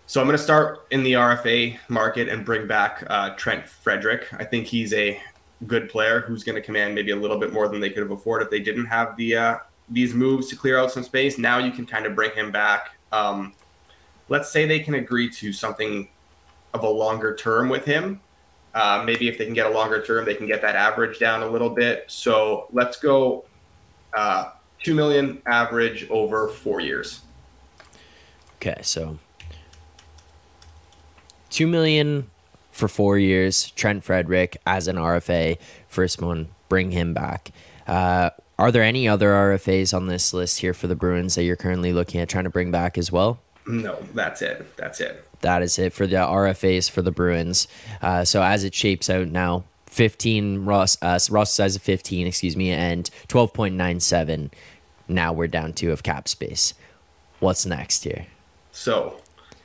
so 0.06 0.22
I'm 0.22 0.28
going 0.28 0.38
to 0.38 0.44
start 0.44 0.86
in 0.92 1.04
the 1.04 1.14
RFA 1.14 1.78
market 1.90 2.30
and 2.30 2.46
bring 2.46 2.68
back 2.68 3.04
uh, 3.10 3.32
Trent 3.32 3.68
Frederic. 3.68 4.28
I 4.34 4.46
think 4.46 4.66
he's 4.66 4.94
a 4.94 5.22
good 5.68 5.90
player 5.90 6.22
who's 6.22 6.44
going 6.44 6.56
to 6.56 6.62
command 6.62 6.96
maybe 6.96 7.12
a 7.12 7.16
little 7.16 7.38
bit 7.38 7.52
more 7.52 7.68
than 7.68 7.82
they 7.82 7.90
could 7.90 8.04
have 8.04 8.12
afforded 8.12 8.46
if 8.46 8.52
they 8.52 8.60
didn't 8.60 8.86
have 8.86 9.18
the 9.18 9.36
uh, 9.36 9.58
these 9.94 10.14
moves 10.14 10.48
to 10.50 10.56
clear 10.56 10.78
out 10.78 10.92
some 10.92 11.04
space. 11.04 11.38
Now 11.38 11.60
you 11.60 11.72
can 11.72 11.86
kind 11.86 12.06
of 12.06 12.16
bring 12.16 12.32
him 12.32 12.52
back. 12.52 12.92
Um, 13.12 13.54
let's 14.30 14.52
say 14.52 14.66
they 14.66 14.80
can 14.80 14.96
agree 14.96 15.30
to 15.30 15.54
something 15.54 16.08
of 16.74 16.84
a 16.84 16.90
longer 16.90 17.36
term 17.36 17.70
with 17.70 17.86
him. 17.86 18.20
Uh, 18.74 19.04
maybe 19.06 19.28
if 19.28 19.38
they 19.38 19.46
can 19.46 19.54
get 19.54 19.68
a 19.68 19.70
longer 19.70 20.02
term, 20.02 20.26
they 20.26 20.34
can 20.34 20.48
get 20.48 20.62
that 20.62 20.76
average 20.76 21.20
down 21.20 21.44
a 21.44 21.48
little 21.48 21.70
bit. 21.70 22.06
So 22.08 22.68
let's 22.72 22.98
go 22.98 23.46
uh, 24.16 24.52
two 24.82 24.96
million 24.96 25.42
average 25.46 26.10
over 26.10 26.48
four 26.48 26.82
years. 26.82 27.22
Okay, 28.56 28.80
so 28.82 29.20
two 31.52 31.68
million 31.68 32.32
for 32.72 32.88
four 32.88 33.20
years. 33.20 33.70
Trent 33.72 34.04
Frederic 34.04 34.58
as 34.66 34.88
an 34.88 34.96
RFA, 34.96 35.60
first 35.88 36.22
one, 36.22 36.50
bring 36.68 36.90
him 36.92 37.14
back. 37.14 37.52
Uh, 37.86 38.32
are 38.64 38.72
there 38.72 38.82
any 38.82 39.10
other 39.10 39.32
RFAs 39.32 39.94
on 39.94 40.08
this 40.08 40.34
list 40.34 40.62
here 40.62 40.74
for 40.74 40.88
the 40.88 40.96
Bruins 40.96 41.36
that 41.36 41.44
you're 41.44 41.58
currently 41.58 41.92
looking 41.92 42.22
at 42.22 42.30
trying 42.30 42.46
to 42.46 42.50
bring 42.50 42.72
back 42.72 42.98
as 42.98 43.12
well? 43.12 43.42
No, 43.68 44.02
that's 44.14 44.42
it. 44.42 44.78
That's 44.78 45.02
it. 45.02 45.28
That 45.42 45.62
is 45.62 45.78
it 45.78 45.92
for 45.92 46.08
the 46.08 46.16
RFAs 46.16 46.90
for 46.90 47.02
the 47.02 47.12
Bruins. 47.12 47.68
Uh, 48.02 48.24
so 48.24 48.42
as 48.42 48.64
it 48.64 48.74
shapes 48.74 49.10
out 49.10 49.28
now, 49.28 49.66
15 49.88 50.64
Ross 50.64 50.98
uh, 51.02 51.20
Ross 51.30 51.52
size 51.52 51.76
of 51.76 51.82
15, 51.82 52.26
excuse 52.26 52.56
me, 52.56 52.72
and 52.72 53.10
12.97. 53.28 54.50
Now 55.10 55.34
we're 55.34 55.48
down 55.48 55.74
to 55.74 55.92
of 55.92 56.04
cap 56.04 56.30
space. 56.30 56.74
What's 57.42 57.66
next 57.66 58.06
here? 58.06 58.28
So 58.72 59.18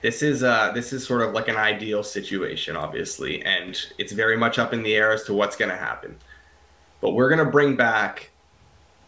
this 0.02 0.25
is 0.25 0.43
uh 0.43 0.73
this 0.73 0.93
is 0.93 1.07
sort 1.07 1.23
of 1.23 1.35
like 1.35 1.47
an 1.47 1.55
ideal 1.55 2.02
situation, 2.02 2.75
obviously, 2.75 3.45
and 3.45 3.81
it's 3.97 4.12
very 4.12 4.37
much 4.37 4.59
up 4.59 4.73
in 4.73 4.83
the 4.83 4.97
air 4.97 5.12
as 5.12 5.23
to 5.25 5.35
what's 5.35 5.55
going 5.55 5.71
to 5.71 5.76
happen. 5.76 6.17
But 7.00 7.12
we're 7.12 7.28
going 7.28 7.45
to 7.45 7.52
bring 7.52 7.76
back 7.76 8.31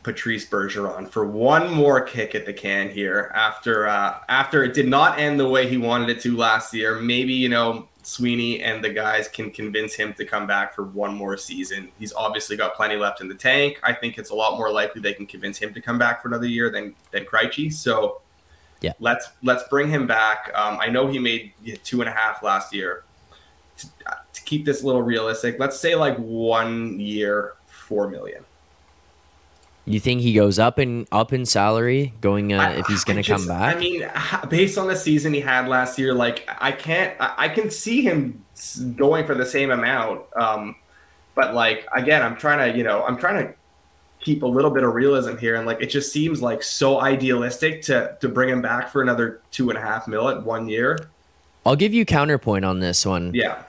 Patrice 0.03 0.49
Bergeron 0.49 1.09
for 1.09 1.27
one 1.27 1.73
more 1.73 2.01
kick 2.01 2.35
at 2.35 2.47
the 2.47 2.53
can 2.53 2.91
here 2.91 3.31
after 3.35 3.87
uh, 3.87 4.19
after 4.29 4.65
it 4.65 4.73
did 4.73 4.89
not 4.89 5.19
end 5.19 5.39
the 5.39 5.49
way 5.49 5.69
he 5.69 5.77
wanted 5.77 6.09
it 6.09 6.21
to 6.23 6.37
last 6.37 6.73
year. 6.73 6.99
Maybe 6.99 7.35
you 7.35 7.49
know 7.49 7.89
Sweeney 8.03 8.63
and 8.63 8.83
the 8.83 8.89
guys 8.89 9.29
can 9.29 9.51
convince 9.51 9.95
him 9.95 10.15
to 10.15 10.25
come 10.25 10.47
back 10.47 10.75
for 10.75 10.85
one 10.85 11.15
more 11.15 11.37
season. 11.37 11.91
He's 11.99 12.15
obviously 12.15 12.57
got 12.57 12.75
plenty 12.75 12.97
left 12.97 13.21
in 13.21 13.29
the 13.29 13.35
tank. 13.35 13.79
I 13.83 13.93
think 13.93 14.17
it's 14.17 14.31
a 14.31 14.35
lot 14.35 14.57
more 14.57 14.73
likely 14.73 15.03
they 15.03 15.13
can 15.13 15.27
convince 15.27 15.59
him 15.59 15.75
to 15.75 15.81
come 15.83 15.99
back 15.99 16.23
for 16.23 16.29
another 16.29 16.47
year 16.47 16.71
than 16.71 16.95
than 17.11 17.25
Krejci. 17.25 17.71
So 17.71 18.23
yeah, 18.81 18.93
let's 19.01 19.29
let's 19.43 19.65
bring 19.69 19.91
him 19.91 20.07
back. 20.07 20.51
Um, 20.55 20.79
I 20.81 20.89
know 20.89 21.09
he 21.09 21.19
made 21.19 21.53
two 21.85 22.01
and 22.01 22.09
a 22.09 22.13
half 22.13 22.43
last 22.43 22.73
year. 22.73 23.05
To, 23.79 23.87
to 24.35 24.43
keep 24.43 24.67
this 24.67 24.83
a 24.83 24.87
little 24.87 25.03
realistic, 25.03 25.59
let's 25.59 25.79
say 25.79 25.95
like 25.95 26.17
one 26.17 27.01
year, 27.01 27.55
four 27.67 28.09
million. 28.09 28.45
You 29.91 30.01
think 30.01 30.21
he 30.21 30.33
goes 30.33 30.59
up 30.59 30.79
in 30.79 31.07
up 31.11 31.33
in 31.33 31.45
salary 31.45 32.13
going 32.21 32.53
uh, 32.53 32.61
I, 32.61 32.71
if 32.75 32.87
he's 32.87 33.05
going 33.05 33.23
to 33.23 33.29
come 33.29 33.47
back? 33.47 33.77
I 33.77 33.79
mean, 33.79 34.09
based 34.49 34.79
on 34.79 34.87
the 34.87 34.97
season 34.97 35.35
he 35.35 35.41
had 35.41 35.69
last 35.69 35.99
year, 35.99 36.15
like 36.15 36.49
I 36.61 36.73
can't, 36.73 37.15
I, 37.21 37.35
I 37.37 37.49
can 37.49 37.71
see 37.71 38.03
him 38.03 38.45
going 38.97 39.27
for 39.27 39.35
the 39.35 39.47
same 39.47 39.71
amount. 39.71 40.23
Um, 40.37 40.77
but 41.35 41.55
like 41.55 41.87
again, 41.93 42.23
I'm 42.23 42.37
trying 42.37 42.71
to, 42.71 42.79
you 42.79 42.85
know, 42.85 43.03
I'm 43.05 43.17
trying 43.17 43.47
to 43.47 43.55
keep 44.21 44.43
a 44.43 44.47
little 44.47 44.71
bit 44.71 44.85
of 44.85 44.95
realism 44.95 45.37
here, 45.37 45.57
and 45.57 45.67
like 45.67 45.81
it 45.81 45.87
just 45.87 46.13
seems 46.13 46.41
like 46.41 46.63
so 46.63 47.01
idealistic 47.01 47.83
to 47.83 48.17
to 48.21 48.29
bring 48.29 48.49
him 48.49 48.63
back 48.63 48.91
for 48.91 49.03
another 49.03 49.41
two 49.51 49.71
and 49.71 49.79
a 49.79 49.83
half 49.83 50.07
mil 50.07 50.29
at 50.29 50.45
one 50.45 50.69
year. 50.69 50.99
I'll 51.67 51.77
give 51.77 51.93
you 51.93 52.05
counterpoint 52.05 52.65
on 52.65 52.81
this 52.81 53.05
one. 53.05 53.33
Yeah, 53.35 53.63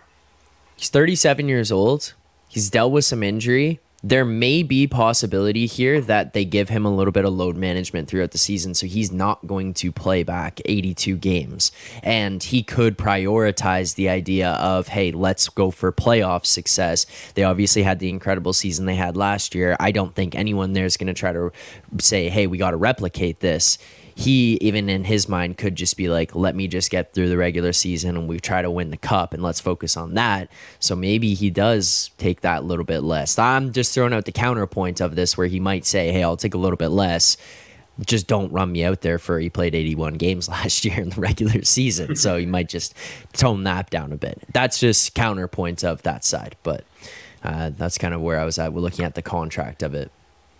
he's 0.76 0.90
37 0.90 1.48
years 1.48 1.72
old. 1.72 2.14
He's 2.48 2.70
dealt 2.70 2.92
with 2.92 3.06
some 3.06 3.24
injury 3.24 3.80
there 4.04 4.26
may 4.26 4.64
be 4.64 4.88
possibility 4.88 5.66
here 5.68 6.02
that 6.02 6.34
they 6.34 6.44
give 6.44 6.70
him 6.70 6.86
a 6.86 6.94
little 6.94 7.12
bit 7.12 7.24
of 7.24 7.34
load 7.34 7.56
management 7.56 8.08
throughout 8.08 8.32
the 8.32 8.38
season 8.38 8.74
so 8.74 8.88
he's 8.88 9.12
not 9.12 9.46
going 9.46 9.74
to 9.76 9.92
play 9.92 10.24
back 10.24 10.60
82 10.66 11.18
games. 11.18 11.72
And 12.02 12.42
he 12.42 12.64
could 12.64 12.98
prioritize 12.98 13.96
the 13.96 14.10
idea 14.10 14.52
of 14.52 14.88
hey 14.88 15.12
let's 15.12 15.50
go 15.50 15.70
for 15.70 15.92
playoff 15.92 16.46
success. 16.46 17.06
They 17.36 17.44
obviously 17.44 17.84
had 17.84 18.00
the 18.00 18.10
incredible 18.10 18.54
season 18.54 18.86
they 18.86 18.96
had 18.96 19.16
last 19.16 19.54
year. 19.54 19.76
I 19.80 19.92
don't 19.92 20.16
think 20.16 20.36
anyone 20.36 20.74
there 20.74 20.86
is 20.86 20.98
going 20.98 21.08
to 21.08 21.14
try 21.14 21.32
to 21.32 21.52
say 22.00 22.30
hey 22.30 22.48
we 22.48 22.58
got 22.58 22.72
to 22.72 22.78
replicate 22.78 23.40
this 23.40 23.78
he 24.22 24.58
even 24.62 24.90
in 24.90 25.04
his 25.04 25.28
mind 25.28 25.58
could 25.58 25.76
just 25.76 25.98
be 25.98 26.10
like 26.10 26.36
let 26.36 26.56
me 26.56 26.68
just 26.68 26.92
get 26.92 27.14
through 27.14 27.30
the 27.30 27.38
regular 27.38 27.74
season 27.74 28.18
and 28.18 28.28
we 28.28 28.40
try 28.40 28.62
to 28.62 28.70
win 28.70 28.90
the 28.90 28.98
cup 28.98 29.34
and 29.34 29.42
let's 29.44 29.60
focus 29.60 29.98
on 29.98 30.14
that. 30.14 30.50
So 30.80 30.96
maybe 30.96 31.34
he 31.34 31.50
does 31.50 32.12
take 32.18 32.42
that 32.42 32.64
little 32.64 32.86
bit 32.86 33.02
less. 33.02 33.38
I'm 33.38 33.72
just 33.72 33.94
throwing 33.94 34.14
out 34.14 34.26
the 34.26 34.32
counterpoint 34.32 35.02
of 35.02 35.16
this 35.16 35.38
where 35.38 35.48
he 35.48 35.60
might 35.60 35.86
say 35.86 36.12
hey 36.12 36.24
i'll 36.24 36.38
take 36.38 36.54
a 36.54 36.60
little 36.60 36.78
bit 36.78 36.90
less. 36.90 37.38
Just 38.06 38.26
don't 38.28 38.52
run 38.52 38.72
me 38.72 38.84
out 38.84 39.02
there 39.02 39.20
for 39.20 39.40
he 39.40 39.50
played 39.50 39.76
81 39.76 40.16
games 40.16 40.48
last 40.58 40.86
year 40.86 41.00
in 41.00 41.10
the 41.10 41.22
regular 41.22 41.64
season. 41.64 42.16
So 42.16 42.38
he 42.38 42.46
might 42.46 42.70
just 42.70 42.96
tone 43.34 43.64
that 43.66 43.90
down 43.90 44.12
a 44.12 44.18
bit. 44.18 44.42
That's 44.54 44.80
just 44.80 45.14
counterpoint 45.14 45.84
of 45.84 46.02
that 46.04 46.24
side 46.24 46.56
but 46.64 46.84
uh, 47.44 47.72
that's 47.76 47.98
kind 47.98 48.14
of 48.14 48.22
where 48.22 48.40
i 48.40 48.46
was 48.46 48.60
at 48.60 48.74
we're 48.74 48.82
looking 48.82 49.06
at 49.06 49.16
the 49.16 49.22
contract 49.22 49.84
of 49.84 49.96
it 49.96 50.12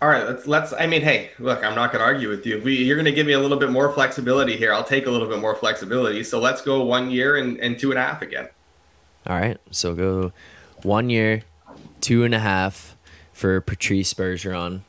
all 0.02 0.08
right, 0.08 0.26
let's 0.26 0.48
let's. 0.48 0.72
I 0.72 0.88
mean, 0.88 1.02
hey, 1.02 1.30
look, 1.38 1.62
I'm 1.62 1.76
not 1.76 1.92
going 1.92 2.00
to 2.00 2.04
argue 2.04 2.28
with 2.28 2.44
you. 2.44 2.60
We, 2.60 2.74
you're 2.74 2.96
going 2.96 3.04
to 3.04 3.12
give 3.12 3.24
me 3.24 3.34
a 3.34 3.38
little 3.38 3.56
bit 3.56 3.70
more 3.70 3.92
flexibility 3.92 4.56
here, 4.56 4.72
I'll 4.72 4.82
take 4.82 5.06
a 5.06 5.10
little 5.12 5.28
bit 5.28 5.38
more 5.38 5.54
flexibility. 5.54 6.24
So 6.24 6.40
let's 6.40 6.60
go 6.60 6.82
one 6.82 7.12
year 7.12 7.36
and, 7.36 7.56
and 7.60 7.78
two 7.78 7.92
and 7.92 7.98
a 7.98 8.02
half 8.02 8.20
again. 8.20 8.48
All 9.28 9.38
right, 9.38 9.58
so 9.70 9.94
go 9.94 10.32
one 10.82 11.08
year, 11.08 11.42
two 12.00 12.24
and 12.24 12.34
a 12.34 12.40
half 12.40 12.96
for 13.32 13.60
Patrice 13.60 14.12
Bergeron. 14.12 14.80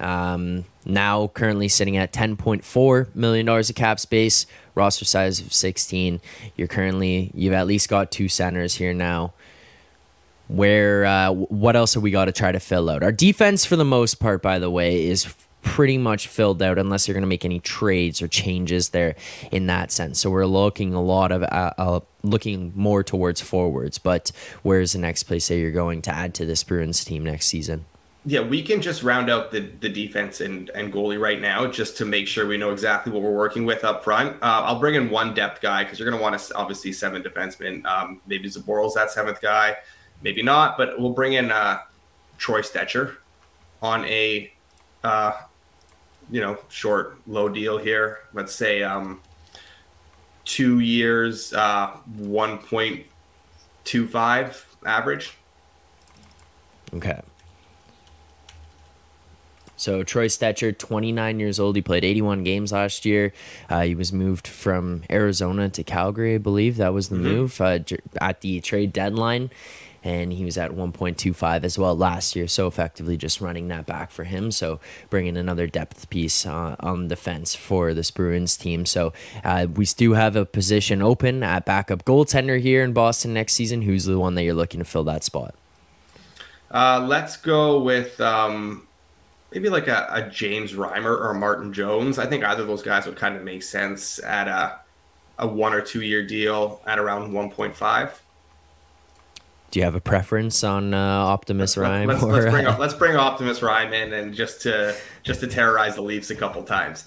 Um, 0.00 0.64
now 0.86 1.26
currently 1.26 1.68
sitting 1.68 1.98
at 1.98 2.14
10.4 2.14 3.14
million 3.14 3.44
dollars 3.44 3.68
of 3.68 3.76
cap 3.76 4.00
space, 4.00 4.46
roster 4.74 5.04
size 5.04 5.40
of 5.40 5.52
16. 5.52 6.22
You're 6.56 6.68
currently 6.68 7.32
you've 7.34 7.52
at 7.52 7.66
least 7.66 7.90
got 7.90 8.10
two 8.10 8.28
centers 8.28 8.76
here 8.76 8.94
now 8.94 9.34
where 10.48 11.04
uh, 11.04 11.30
what 11.30 11.76
else 11.76 11.94
have 11.94 12.02
we 12.02 12.10
got 12.10 12.24
to 12.24 12.32
try 12.32 12.52
to 12.52 12.60
fill 12.60 12.90
out? 12.90 13.02
Our 13.02 13.12
defense, 13.12 13.64
for 13.64 13.76
the 13.76 13.84
most 13.84 14.16
part, 14.16 14.42
by 14.42 14.58
the 14.58 14.70
way, 14.70 15.06
is 15.06 15.34
pretty 15.62 15.98
much 15.98 16.28
filled 16.28 16.62
out 16.62 16.78
unless 16.78 17.06
you're 17.06 17.14
going 17.14 17.22
to 17.22 17.28
make 17.28 17.44
any 17.44 17.60
trades 17.60 18.22
or 18.22 18.28
changes 18.28 18.90
there 18.90 19.14
in 19.50 19.66
that 19.66 19.92
sense. 19.92 20.18
So 20.18 20.30
we're 20.30 20.46
looking 20.46 20.94
a 20.94 21.02
lot 21.02 21.30
of 21.30 21.42
uh, 21.42 21.72
uh, 21.76 22.00
looking 22.22 22.72
more 22.74 23.02
towards 23.02 23.40
forwards. 23.40 23.98
But 23.98 24.32
where's 24.62 24.92
the 24.92 24.98
next 24.98 25.24
place 25.24 25.48
that 25.48 25.56
you're 25.56 25.70
going 25.70 26.02
to 26.02 26.14
add 26.14 26.34
to 26.34 26.46
this 26.46 26.64
Bruins 26.64 27.04
team 27.04 27.24
next 27.24 27.46
season? 27.46 27.84
Yeah, 28.24 28.40
we 28.40 28.62
can 28.62 28.82
just 28.82 29.02
round 29.02 29.30
out 29.30 29.52
the, 29.52 29.60
the 29.60 29.88
defense 29.88 30.40
and, 30.40 30.70
and 30.70 30.92
goalie 30.92 31.20
right 31.20 31.40
now 31.40 31.66
just 31.66 31.96
to 31.98 32.04
make 32.04 32.26
sure 32.26 32.46
we 32.46 32.58
know 32.58 32.72
exactly 32.72 33.12
what 33.12 33.22
we're 33.22 33.34
working 33.34 33.64
with 33.64 33.84
up 33.84 34.04
front. 34.04 34.36
Uh, 34.42 34.62
I'll 34.64 34.80
bring 34.80 34.96
in 34.96 35.08
one 35.08 35.34
depth 35.34 35.62
guy 35.62 35.84
because 35.84 35.98
you're 35.98 36.10
going 36.10 36.18
to 36.18 36.22
want 36.22 36.38
to 36.38 36.54
obviously 36.54 36.92
seven 36.92 37.22
defensemen. 37.22 37.86
Um, 37.86 38.20
maybe 38.26 38.50
Zboril's 38.50 38.94
that 38.94 39.10
seventh 39.10 39.40
guy 39.40 39.76
maybe 40.22 40.42
not, 40.42 40.76
but 40.76 40.98
we'll 40.98 41.12
bring 41.12 41.34
in 41.34 41.50
uh, 41.50 41.80
Troy 42.38 42.62
Stecher 42.62 43.16
on 43.82 44.04
a 44.06 44.52
uh, 45.04 45.32
you 46.30 46.40
know 46.40 46.58
short 46.68 47.18
low 47.26 47.48
deal 47.48 47.78
here. 47.78 48.20
Let's 48.32 48.54
say 48.54 48.82
um, 48.82 49.20
two 50.44 50.80
years, 50.80 51.52
uh, 51.52 51.88
one 52.16 52.58
point 52.58 53.06
two 53.84 54.06
five 54.06 54.66
average. 54.84 55.36
Okay. 56.94 57.20
So 59.76 60.02
Troy 60.02 60.26
Stecher, 60.26 60.76
29 60.76 61.38
years 61.38 61.60
old. 61.60 61.76
He 61.76 61.82
played 61.82 62.04
81 62.04 62.42
games 62.42 62.72
last 62.72 63.04
year. 63.04 63.32
Uh, 63.70 63.82
he 63.82 63.94
was 63.94 64.12
moved 64.12 64.48
from 64.48 65.04
Arizona 65.08 65.68
to 65.68 65.84
Calgary, 65.84 66.34
I 66.34 66.38
believe. 66.38 66.78
That 66.78 66.92
was 66.92 67.10
the 67.10 67.14
mm-hmm. 67.14 67.24
move 67.24 67.60
uh, 67.60 67.78
at 68.20 68.40
the 68.40 68.60
trade 68.60 68.92
deadline 68.92 69.50
and 70.08 70.32
he 70.32 70.44
was 70.44 70.56
at 70.56 70.70
1.25 70.70 71.64
as 71.64 71.78
well 71.78 71.94
last 71.94 72.34
year. 72.34 72.48
So 72.48 72.66
effectively, 72.66 73.18
just 73.18 73.42
running 73.42 73.68
that 73.68 73.84
back 73.84 74.10
for 74.10 74.24
him. 74.24 74.50
So 74.50 74.80
bringing 75.10 75.36
another 75.36 75.66
depth 75.66 76.08
piece 76.08 76.46
uh, 76.46 76.76
on 76.80 77.08
defense 77.08 77.54
for 77.54 77.92
this 77.92 78.10
Bruins 78.10 78.56
team. 78.56 78.86
So 78.86 79.12
uh, 79.44 79.66
we 79.72 79.84
do 79.84 80.14
have 80.14 80.34
a 80.34 80.46
position 80.46 81.02
open 81.02 81.42
at 81.42 81.66
backup 81.66 82.06
goaltender 82.06 82.58
here 82.58 82.82
in 82.82 82.94
Boston 82.94 83.34
next 83.34 83.52
season. 83.52 83.82
Who's 83.82 84.06
the 84.06 84.18
one 84.18 84.34
that 84.36 84.44
you're 84.44 84.54
looking 84.54 84.78
to 84.78 84.84
fill 84.84 85.04
that 85.04 85.24
spot? 85.24 85.54
Uh, 86.70 87.04
let's 87.06 87.36
go 87.36 87.82
with 87.82 88.18
um, 88.18 88.86
maybe 89.52 89.68
like 89.68 89.88
a, 89.88 90.08
a, 90.10 90.30
James 90.30 90.72
Reimer 90.72 91.20
or 91.20 91.34
Martin 91.34 91.72
Jones. 91.72 92.18
I 92.18 92.26
think 92.26 92.44
either 92.44 92.62
of 92.62 92.68
those 92.68 92.82
guys 92.82 93.04
would 93.04 93.16
kind 93.16 93.36
of 93.36 93.42
make 93.42 93.62
sense 93.62 94.22
at 94.22 94.48
a, 94.48 94.78
a 95.38 95.46
one 95.46 95.74
or 95.74 95.82
two 95.82 96.00
year 96.00 96.26
deal 96.26 96.80
at 96.86 96.98
around 96.98 97.32
1.5. 97.32 98.10
Do 99.70 99.80
you 99.80 99.84
have 99.84 99.94
a 99.94 100.00
preference 100.00 100.64
on 100.64 100.94
uh, 100.94 100.98
Optimus 100.98 101.76
let's, 101.76 101.90
Reim? 101.90 102.08
Let's, 102.08 102.22
or, 102.22 102.32
let's, 102.32 102.50
bring, 102.50 102.78
let's 102.78 102.94
bring 102.94 103.16
Optimus 103.16 103.62
Reim 103.62 103.92
in 103.92 104.12
and 104.14 104.34
just 104.34 104.62
to 104.62 104.96
just 105.22 105.40
to 105.40 105.46
terrorize 105.46 105.96
the 105.96 106.02
Leafs 106.02 106.30
a 106.30 106.34
couple 106.34 106.62
times. 106.62 107.04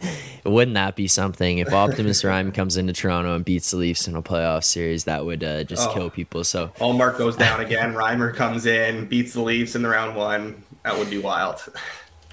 Wouldn't 0.44 0.74
that 0.74 0.96
be 0.96 1.08
something 1.08 1.58
if 1.58 1.72
Optimus 1.72 2.24
Reim 2.24 2.52
comes 2.52 2.76
into 2.76 2.92
Toronto 2.92 3.34
and 3.34 3.44
beats 3.44 3.70
the 3.70 3.76
Leafs 3.76 4.08
in 4.08 4.16
a 4.16 4.22
playoff 4.22 4.64
series? 4.64 5.04
That 5.04 5.24
would 5.24 5.44
uh, 5.44 5.64
just 5.64 5.88
oh. 5.90 5.92
kill 5.92 6.10
people. 6.10 6.44
So 6.44 6.68
Ullmark 6.78 7.18
goes 7.18 7.36
down 7.36 7.60
again. 7.60 7.94
Reimer 7.94 8.34
comes 8.34 8.64
in, 8.64 9.06
beats 9.06 9.34
the 9.34 9.42
Leafs 9.42 9.74
in 9.74 9.82
the 9.82 9.88
round 9.88 10.16
one. 10.16 10.62
That 10.84 10.98
would 10.98 11.10
be 11.10 11.18
wild. 11.18 11.62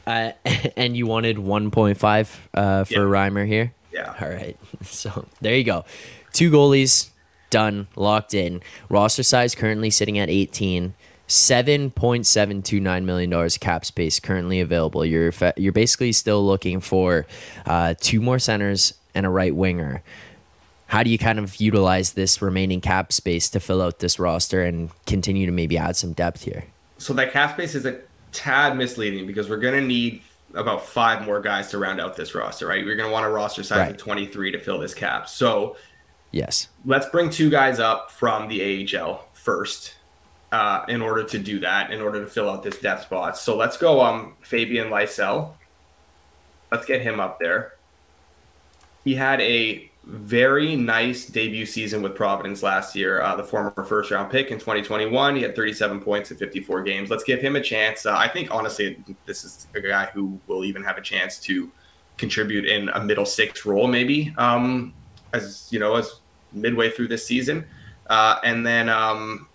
Uh, 0.07 0.31
and 0.77 0.95
you 0.95 1.07
wanted 1.07 1.37
1.5 1.37 2.29
uh, 2.53 2.83
for 2.83 2.93
yeah. 2.93 2.99
Reimer 2.99 3.47
here. 3.47 3.73
Yeah. 3.91 4.13
All 4.21 4.29
right. 4.29 4.55
So 4.83 5.25
there 5.41 5.55
you 5.55 5.63
go. 5.63 5.85
Two 6.31 6.51
goalies, 6.51 7.09
done, 7.55 7.87
locked 7.95 8.33
in. 8.33 8.61
Roster 8.89 9.23
size 9.23 9.55
currently 9.55 9.89
sitting 9.89 10.19
at 10.19 10.29
18. 10.29 10.93
$7.729 11.29 13.03
million 13.05 13.49
cap 13.61 13.85
space 13.85 14.19
currently 14.19 14.59
available. 14.59 15.05
You're 15.05 15.31
you're 15.55 15.71
basically 15.71 16.11
still 16.11 16.45
looking 16.45 16.81
for 16.81 17.25
uh, 17.65 17.95
two 17.99 18.19
more 18.19 18.39
centers 18.39 18.93
and 19.15 19.25
a 19.25 19.29
right 19.29 19.55
winger. 19.55 20.03
How 20.87 21.01
do 21.01 21.09
you 21.09 21.17
kind 21.17 21.39
of 21.39 21.55
utilize 21.55 22.13
this 22.13 22.41
remaining 22.41 22.81
cap 22.81 23.13
space 23.13 23.49
to 23.51 23.61
fill 23.61 23.81
out 23.81 23.99
this 23.99 24.19
roster 24.19 24.61
and 24.61 24.91
continue 25.05 25.45
to 25.45 25.51
maybe 25.53 25.77
add 25.77 25.95
some 25.95 26.11
depth 26.11 26.43
here? 26.43 26.65
So 26.97 27.13
that 27.13 27.31
cap 27.31 27.53
space 27.53 27.73
is 27.73 27.85
a 27.85 28.01
tad 28.33 28.77
misleading 28.77 29.25
because 29.25 29.49
we're 29.49 29.57
going 29.57 29.79
to 29.81 29.87
need 29.87 30.21
about 30.53 30.85
five 30.85 31.25
more 31.25 31.39
guys 31.39 31.69
to 31.69 31.77
round 31.77 32.01
out 32.01 32.17
this 32.17 32.35
roster, 32.35 32.67
right? 32.67 32.85
We're 32.85 32.97
going 32.97 33.09
to 33.09 33.13
want 33.13 33.25
a 33.25 33.29
roster 33.29 33.63
size 33.63 33.77
right. 33.77 33.91
of 33.91 33.97
23 33.97 34.51
to 34.51 34.59
fill 34.59 34.77
this 34.77 34.93
cap. 34.93 35.27
So 35.27 35.77
Yes. 36.35 36.67
Let's 36.83 37.07
bring 37.07 37.29
two 37.29 37.49
guys 37.49 37.79
up 37.79 38.11
from 38.11 38.49
the 38.49 38.85
AHL 38.93 39.25
first 39.31 39.95
uh, 40.51 40.83
in 40.89 41.01
order 41.01 41.23
to 41.23 41.39
do 41.39 41.61
that, 41.61 41.91
in 41.91 42.01
order 42.01 42.19
to 42.19 42.29
fill 42.29 42.49
out 42.49 42.61
this 42.61 42.77
depth 42.77 43.03
spot. 43.03 43.37
So 43.37 43.55
let's 43.55 43.77
go 43.77 44.01
um 44.01 44.35
Fabian 44.41 44.89
Lysell. 44.89 45.53
Let's 46.73 46.85
get 46.85 47.01
him 47.01 47.21
up 47.21 47.39
there. 47.39 47.75
He 49.05 49.15
had 49.15 49.39
a 49.39 49.89
very 50.03 50.75
nice 50.75 51.25
debut 51.25 51.65
season 51.65 52.01
with 52.01 52.15
Providence 52.15 52.61
last 52.61 52.97
year. 52.97 53.21
Uh, 53.21 53.37
the 53.37 53.43
former 53.43 53.71
first 53.85 54.11
round 54.11 54.29
pick 54.29 54.51
in 54.51 54.59
2021, 54.59 55.37
he 55.37 55.41
had 55.41 55.55
37 55.55 56.01
points 56.01 56.31
in 56.31 56.37
54 56.37 56.83
games. 56.83 57.09
Let's 57.09 57.23
give 57.23 57.39
him 57.39 57.55
a 57.55 57.61
chance. 57.61 58.05
Uh, 58.05 58.13
I 58.13 58.27
think 58.27 58.53
honestly, 58.53 59.01
this 59.25 59.45
is 59.45 59.67
a 59.73 59.79
guy 59.79 60.07
who 60.07 60.37
will 60.47 60.65
even 60.65 60.83
have 60.83 60.97
a 60.97 61.01
chance 61.01 61.39
to 61.41 61.71
contribute 62.17 62.65
in 62.65 62.89
a 62.89 63.01
middle 63.01 63.25
six 63.25 63.65
role, 63.65 63.87
maybe 63.87 64.33
um, 64.37 64.93
as 65.31 65.69
you 65.71 65.79
know, 65.79 65.95
as 65.95 66.19
midway 66.55 66.89
through 66.89 67.07
this 67.07 67.25
season. 67.25 67.65
Uh, 68.07 68.39
and 68.43 68.65
then 68.65 68.89
um, 68.89 69.47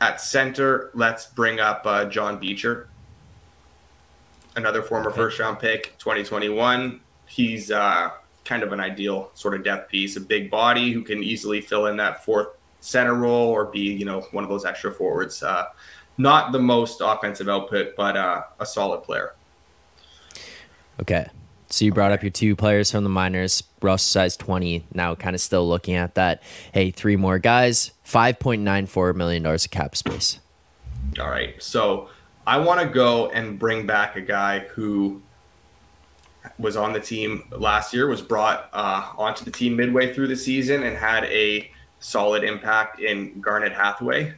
at 0.00 0.20
center, 0.20 0.90
let's 0.94 1.26
bring 1.26 1.60
up 1.60 1.82
uh, 1.84 2.04
John 2.06 2.38
Beecher, 2.38 2.88
another 4.56 4.82
former 4.82 5.10
okay. 5.10 5.16
first 5.16 5.38
round 5.38 5.58
pick, 5.58 5.96
2021. 5.98 7.00
He's 7.26 7.70
uh, 7.70 8.10
kind 8.44 8.62
of 8.62 8.72
an 8.72 8.80
ideal 8.80 9.30
sort 9.34 9.54
of 9.54 9.64
depth 9.64 9.90
piece, 9.90 10.16
a 10.16 10.20
big 10.20 10.50
body 10.50 10.92
who 10.92 11.02
can 11.02 11.22
easily 11.22 11.60
fill 11.60 11.86
in 11.86 11.96
that 11.96 12.24
fourth 12.24 12.48
center 12.80 13.14
role 13.14 13.48
or 13.50 13.66
be, 13.66 13.80
you 13.80 14.04
know, 14.04 14.20
one 14.32 14.44
of 14.44 14.50
those 14.50 14.64
extra 14.64 14.92
forwards. 14.92 15.42
Uh, 15.42 15.66
not 16.18 16.52
the 16.52 16.58
most 16.58 17.00
offensive 17.02 17.48
output, 17.48 17.96
but 17.96 18.16
uh, 18.16 18.42
a 18.60 18.66
solid 18.66 19.02
player. 19.02 19.34
Okay. 21.00 21.26
So 21.74 21.84
you 21.84 21.92
brought 21.92 22.12
up 22.12 22.22
your 22.22 22.30
two 22.30 22.54
players 22.54 22.92
from 22.92 23.02
the 23.02 23.10
minors, 23.10 23.64
Russ 23.82 24.04
size 24.04 24.36
20. 24.36 24.84
Now 24.94 25.16
kind 25.16 25.34
of 25.34 25.40
still 25.40 25.68
looking 25.68 25.96
at 25.96 26.14
that. 26.14 26.40
Hey, 26.70 26.92
three 26.92 27.16
more 27.16 27.40
guys, 27.40 27.90
$5.94 28.06 29.16
million 29.16 29.44
of 29.44 29.70
cap 29.72 29.96
space. 29.96 30.38
All 31.18 31.28
right. 31.28 31.60
So 31.60 32.10
I 32.46 32.58
want 32.58 32.80
to 32.80 32.86
go 32.86 33.28
and 33.30 33.58
bring 33.58 33.86
back 33.86 34.14
a 34.14 34.20
guy 34.20 34.60
who 34.60 35.20
was 36.60 36.76
on 36.76 36.92
the 36.92 37.00
team 37.00 37.42
last 37.50 37.92
year, 37.92 38.06
was 38.06 38.22
brought 38.22 38.68
uh, 38.72 39.10
onto 39.18 39.44
the 39.44 39.50
team 39.50 39.74
midway 39.74 40.14
through 40.14 40.28
the 40.28 40.36
season, 40.36 40.84
and 40.84 40.96
had 40.96 41.24
a 41.24 41.68
solid 41.98 42.44
impact 42.44 43.00
in 43.00 43.40
Garnet 43.40 43.72
Hathaway. 43.72 44.34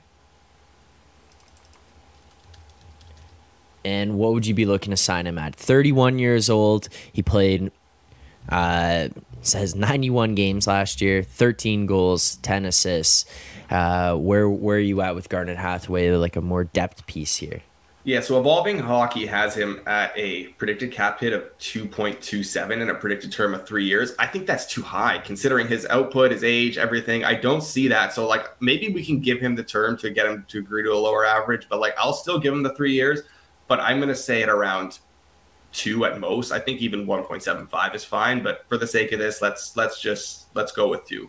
And 3.86 4.18
what 4.18 4.34
would 4.34 4.44
you 4.44 4.52
be 4.52 4.66
looking 4.66 4.90
to 4.90 4.96
sign 4.96 5.28
him 5.28 5.38
at? 5.38 5.54
31 5.54 6.18
years 6.18 6.50
old. 6.50 6.88
He 7.12 7.22
played, 7.22 7.70
uh, 8.48 9.10
says 9.42 9.76
91 9.76 10.34
games 10.34 10.66
last 10.66 11.00
year, 11.00 11.22
13 11.22 11.86
goals, 11.86 12.34
10 12.36 12.64
assists. 12.64 13.26
Uh, 13.70 14.16
where 14.16 14.50
where 14.50 14.78
are 14.78 14.80
you 14.80 15.02
at 15.02 15.14
with 15.14 15.28
Garnet 15.28 15.56
Hathaway? 15.56 16.10
Like 16.10 16.34
a 16.34 16.40
more 16.40 16.64
depth 16.64 17.06
piece 17.06 17.36
here. 17.36 17.62
Yeah, 18.02 18.20
so 18.20 18.38
Evolving 18.38 18.78
Hockey 18.78 19.26
has 19.26 19.56
him 19.56 19.80
at 19.86 20.12
a 20.16 20.44
predicted 20.58 20.92
cap 20.92 21.18
hit 21.18 21.32
of 21.32 21.42
2.27 21.58 22.80
and 22.80 22.88
a 22.88 22.94
predicted 22.94 23.32
term 23.32 23.52
of 23.52 23.66
three 23.66 23.84
years. 23.84 24.14
I 24.20 24.28
think 24.28 24.46
that's 24.46 24.64
too 24.66 24.82
high 24.82 25.18
considering 25.18 25.66
his 25.66 25.86
output, 25.86 26.30
his 26.30 26.44
age, 26.44 26.78
everything. 26.78 27.24
I 27.24 27.34
don't 27.34 27.62
see 27.62 27.88
that. 27.88 28.12
So, 28.12 28.28
like, 28.28 28.46
maybe 28.62 28.90
we 28.90 29.04
can 29.04 29.18
give 29.18 29.40
him 29.40 29.56
the 29.56 29.64
term 29.64 29.96
to 29.98 30.10
get 30.10 30.26
him 30.26 30.44
to 30.48 30.60
agree 30.60 30.84
to 30.84 30.92
a 30.92 30.94
lower 30.94 31.26
average, 31.26 31.66
but 31.68 31.80
like, 31.80 31.94
I'll 31.98 32.12
still 32.12 32.38
give 32.38 32.54
him 32.54 32.62
the 32.62 32.74
three 32.76 32.92
years, 32.92 33.22
but 33.68 33.80
I'm 33.80 33.98
going 33.98 34.08
to 34.08 34.14
say 34.14 34.42
it 34.42 34.48
around 34.48 34.98
two 35.72 36.04
at 36.04 36.18
most. 36.18 36.52
I 36.52 36.58
think 36.58 36.80
even 36.80 37.06
1.75 37.06 37.94
is 37.94 38.04
fine, 38.04 38.42
but 38.42 38.64
for 38.68 38.78
the 38.78 38.86
sake 38.86 39.12
of 39.12 39.18
this, 39.18 39.42
let's 39.42 39.76
let's 39.76 40.00
just 40.00 40.46
let's 40.54 40.72
go 40.72 40.88
with 40.88 41.06
two. 41.06 41.28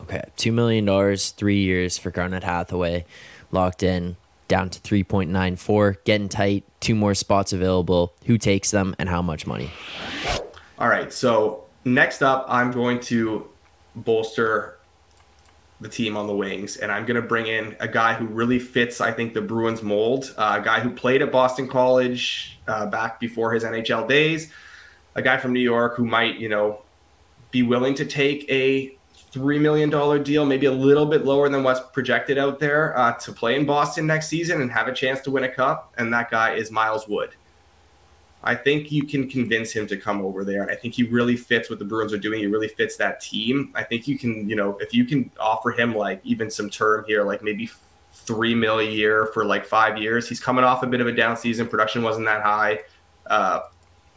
Okay, 0.00 0.22
two 0.36 0.52
million 0.52 0.84
dollars, 0.84 1.30
three 1.30 1.62
years 1.62 1.96
for 1.96 2.10
Garnet 2.10 2.44
Hathaway 2.44 3.06
locked 3.50 3.82
in 3.82 4.16
down 4.48 4.68
to 4.68 4.80
3.94, 4.80 5.96
getting 6.04 6.28
tight, 6.28 6.64
two 6.80 6.94
more 6.94 7.14
spots 7.14 7.52
available. 7.52 8.12
Who 8.26 8.36
takes 8.36 8.70
them 8.70 8.94
and 8.98 9.08
how 9.08 9.22
much 9.22 9.46
money? 9.46 9.70
All 10.78 10.88
right. 10.88 11.12
So 11.12 11.64
next 11.84 12.22
up, 12.22 12.44
I'm 12.48 12.70
going 12.70 13.00
to 13.00 13.48
bolster 13.96 14.78
the 15.80 15.88
team 15.88 16.16
on 16.16 16.26
the 16.26 16.34
wings, 16.34 16.76
and 16.76 16.90
I'm 16.90 17.04
going 17.04 17.20
to 17.20 17.26
bring 17.26 17.46
in 17.46 17.76
a 17.80 17.88
guy 17.88 18.14
who 18.14 18.26
really 18.26 18.58
fits, 18.58 19.00
I 19.00 19.12
think, 19.12 19.34
the 19.34 19.42
Bruins 19.42 19.82
mold. 19.82 20.34
Uh, 20.36 20.58
a 20.60 20.64
guy 20.64 20.80
who 20.80 20.90
played 20.90 21.20
at 21.20 21.32
Boston 21.32 21.68
College 21.68 22.58
uh, 22.66 22.86
back 22.86 23.20
before 23.20 23.52
his 23.52 23.64
NHL 23.64 24.08
days. 24.08 24.50
A 25.16 25.22
guy 25.22 25.36
from 25.36 25.52
New 25.52 25.60
York 25.60 25.96
who 25.96 26.04
might, 26.04 26.36
you 26.36 26.48
know, 26.48 26.82
be 27.50 27.62
willing 27.62 27.94
to 27.94 28.04
take 28.04 28.48
a 28.50 28.96
three 29.34 29.58
million 29.58 29.90
dollar 29.90 30.18
deal, 30.18 30.46
maybe 30.46 30.66
a 30.66 30.72
little 30.72 31.06
bit 31.06 31.24
lower 31.24 31.48
than 31.48 31.64
what's 31.64 31.80
projected 31.92 32.38
out 32.38 32.60
there 32.60 32.96
uh, 32.96 33.12
to 33.14 33.32
play 33.32 33.56
in 33.56 33.66
Boston 33.66 34.06
next 34.06 34.28
season 34.28 34.62
and 34.62 34.70
have 34.70 34.88
a 34.88 34.92
chance 34.92 35.20
to 35.22 35.30
win 35.30 35.44
a 35.44 35.48
cup. 35.48 35.92
And 35.98 36.12
that 36.14 36.30
guy 36.30 36.54
is 36.54 36.70
Miles 36.70 37.08
Wood. 37.08 37.30
I 38.46 38.54
think 38.54 38.92
you 38.92 39.04
can 39.04 39.28
convince 39.28 39.72
him 39.72 39.86
to 39.86 39.96
come 39.96 40.20
over 40.20 40.44
there. 40.44 40.70
I 40.70 40.76
think 40.76 40.94
he 40.94 41.04
really 41.04 41.34
fits 41.34 41.70
what 41.70 41.78
the 41.78 41.84
Bruins 41.84 42.12
are 42.12 42.18
doing. 42.18 42.40
He 42.40 42.46
really 42.46 42.68
fits 42.68 42.96
that 42.98 43.20
team. 43.20 43.72
I 43.74 43.82
think 43.82 44.06
you 44.06 44.18
can, 44.18 44.48
you 44.48 44.54
know, 44.54 44.76
if 44.80 44.92
you 44.92 45.06
can 45.06 45.30
offer 45.40 45.70
him 45.70 45.94
like 45.94 46.20
even 46.24 46.50
some 46.50 46.68
term 46.68 47.04
here, 47.06 47.24
like 47.24 47.42
maybe 47.42 47.70
three 48.12 48.54
mil 48.54 48.80
a 48.80 48.84
year 48.84 49.30
for 49.32 49.44
like 49.46 49.64
five 49.64 49.96
years. 49.96 50.28
He's 50.28 50.40
coming 50.40 50.62
off 50.62 50.82
a 50.82 50.86
bit 50.86 51.00
of 51.00 51.06
a 51.06 51.12
down 51.12 51.36
season. 51.36 51.66
Production 51.66 52.02
wasn't 52.02 52.26
that 52.26 52.42
high. 52.42 52.80
Uh, 53.26 53.60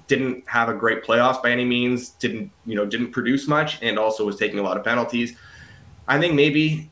didn't 0.08 0.48
have 0.48 0.70
a 0.70 0.74
great 0.74 1.04
playoffs 1.04 1.42
by 1.42 1.52
any 1.52 1.66
means, 1.66 2.10
didn't, 2.10 2.52
you 2.66 2.76
know, 2.76 2.86
didn't 2.86 3.12
produce 3.12 3.48
much 3.48 3.82
and 3.82 3.98
also 3.98 4.26
was 4.26 4.38
taking 4.38 4.60
a 4.60 4.62
lot 4.62 4.78
of 4.78 4.84
penalties. 4.84 5.38
I 6.08 6.20
think 6.20 6.34
maybe 6.34 6.90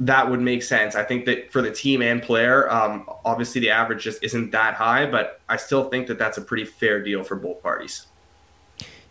that 0.00 0.30
would 0.30 0.40
make 0.40 0.62
sense. 0.62 0.94
I 0.94 1.02
think 1.02 1.24
that 1.26 1.50
for 1.50 1.60
the 1.60 1.72
team 1.72 2.02
and 2.02 2.22
player, 2.22 2.70
um, 2.70 3.08
obviously 3.24 3.60
the 3.60 3.70
average 3.70 4.04
just 4.04 4.22
isn't 4.22 4.52
that 4.52 4.74
high, 4.74 5.06
but 5.06 5.40
I 5.48 5.56
still 5.56 5.88
think 5.88 6.06
that 6.06 6.18
that's 6.18 6.38
a 6.38 6.42
pretty 6.42 6.64
fair 6.64 7.02
deal 7.02 7.24
for 7.24 7.34
both 7.34 7.62
parties. 7.62 8.06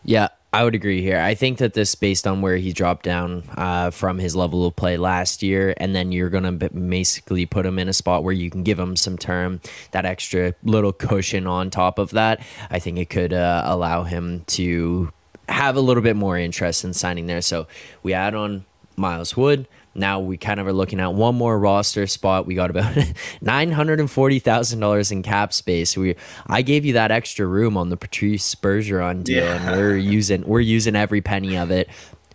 Yeah, 0.03 0.29
I 0.53 0.63
would 0.63 0.75
agree 0.75 1.01
here. 1.01 1.19
I 1.19 1.35
think 1.35 1.57
that 1.57 1.73
this, 1.73 1.93
based 1.93 2.25
on 2.25 2.41
where 2.41 2.55
he 2.55 2.71
dropped 2.71 3.03
down 3.03 3.43
uh, 3.57 3.91
from 3.91 4.17
his 4.17 4.33
level 4.33 4.65
of 4.65 4.77
play 4.77 4.95
last 4.95 5.43
year, 5.43 5.73
and 5.75 5.93
then 5.93 6.13
you're 6.13 6.29
going 6.29 6.57
to 6.59 6.69
basically 6.69 7.45
put 7.45 7.65
him 7.65 7.77
in 7.77 7.89
a 7.89 7.93
spot 7.93 8.23
where 8.23 8.33
you 8.33 8.49
can 8.49 8.63
give 8.63 8.79
him 8.79 8.95
some 8.95 9.17
term, 9.17 9.59
that 9.91 10.05
extra 10.05 10.53
little 10.63 10.93
cushion 10.93 11.45
on 11.45 11.69
top 11.69 11.99
of 11.99 12.11
that. 12.11 12.41
I 12.69 12.79
think 12.79 12.97
it 12.97 13.09
could 13.09 13.33
uh, 13.33 13.63
allow 13.65 14.03
him 14.03 14.45
to 14.47 15.11
have 15.49 15.75
a 15.75 15.81
little 15.81 16.03
bit 16.03 16.15
more 16.15 16.37
interest 16.37 16.85
in 16.85 16.93
signing 16.93 17.27
there. 17.27 17.41
So 17.41 17.67
we 18.01 18.13
add 18.13 18.33
on 18.33 18.65
Miles 18.95 19.35
Wood. 19.35 19.67
Now 19.97 20.19
we 20.19 20.37
kind 20.37 20.59
of 20.59 20.67
are 20.67 20.73
looking 20.73 20.99
at 20.99 21.13
one 21.13 21.35
more 21.35 21.57
roster 21.57 22.07
spot. 22.07 22.45
We 22.45 22.55
got 22.55 22.69
about 22.69 22.95
nine 23.41 23.71
hundred 23.71 23.99
and 23.99 24.09
forty 24.09 24.39
thousand 24.39 24.79
dollars 24.79 25.11
in 25.11 25.23
cap 25.23 25.53
space. 25.53 25.97
We 25.97 26.15
I 26.47 26.61
gave 26.61 26.85
you 26.85 26.93
that 26.93 27.11
extra 27.11 27.45
room 27.45 27.75
on 27.77 27.89
the 27.89 27.97
Patrice 27.97 28.55
Bergeron 28.55 29.23
deal, 29.23 29.43
yeah. 29.43 29.69
and 29.69 29.77
we're 29.77 29.97
using 29.97 30.43
we're 30.43 30.59
using 30.59 30.95
every 30.95 31.21
penny 31.21 31.57
of 31.57 31.71
it. 31.71 31.89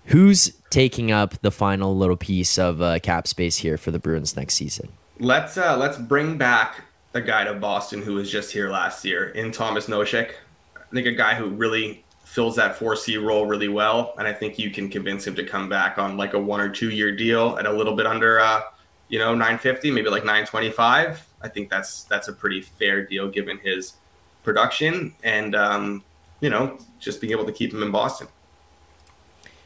Who's 0.07 0.53
taking 0.71 1.13
up 1.13 1.41
the 1.43 1.53
final 1.53 1.97
little 1.97 2.17
piece 2.17 2.59
of 2.59 2.83
uh, 2.83 2.99
cap 2.99 3.29
space 3.29 3.59
here 3.59 3.79
for 3.79 3.93
the 3.93 3.99
Bruins 3.99 4.37
next 4.37 4.55
season? 4.55 4.89
Let's 5.21 5.57
uh, 5.57 5.77
let's 5.77 5.99
bring 5.99 6.39
back 6.39 6.85
a 7.15 7.21
guy 7.21 7.45
to 7.45 7.55
Boston 7.55 8.03
who 8.03 8.15
was 8.15 8.31
just 8.31 8.53
here 8.53 8.71
last 8.71 9.05
year 9.05 9.29
in 9.29 9.53
Tomas 9.53 9.87
Nosek. 9.87 10.31
I 10.77 10.95
think 10.95 11.07
a 11.07 11.13
guy 11.13 11.35
who 11.35 11.49
really 11.49 12.05
fills 12.33 12.57
that 12.57 12.79
4C 12.79 13.23
role 13.23 13.45
really 13.45 13.69
well. 13.69 14.15
And 14.19 14.27
I 14.27 14.33
think 14.33 14.59
you 14.59 14.71
can 14.71 14.89
convince 14.89 15.27
him 15.27 15.35
to 15.35 15.45
come 15.45 15.69
back 15.69 15.99
on 15.99 16.17
like 16.17 16.33
a 16.33 16.39
one 16.39 16.63
or 16.63 16.71
two 16.71 16.89
year 16.89 17.15
deal 17.15 17.59
at 17.59 17.67
a 17.67 17.71
little 17.71 17.95
bit 17.95 18.07
under, 18.07 18.41
uh, 18.41 18.63
you 19.09 19.19
know, 19.19 19.33
950, 19.33 19.91
maybe 19.91 20.09
like 20.09 20.25
925. 20.25 21.27
I 21.43 21.49
think 21.49 21.69
that's 21.69 22.05
that's 22.05 22.29
a 22.29 22.33
pretty 22.33 22.63
fair 22.63 23.05
deal 23.05 23.29
given 23.29 23.59
his 23.59 23.97
production 24.45 25.15
and, 25.23 25.55
um, 25.55 26.03
you 26.41 26.49
know, 26.49 26.79
just 26.99 27.21
being 27.21 27.33
able 27.33 27.45
to 27.45 27.53
keep 27.53 27.71
him 27.71 27.83
in 27.83 27.91
Boston. 27.91 28.29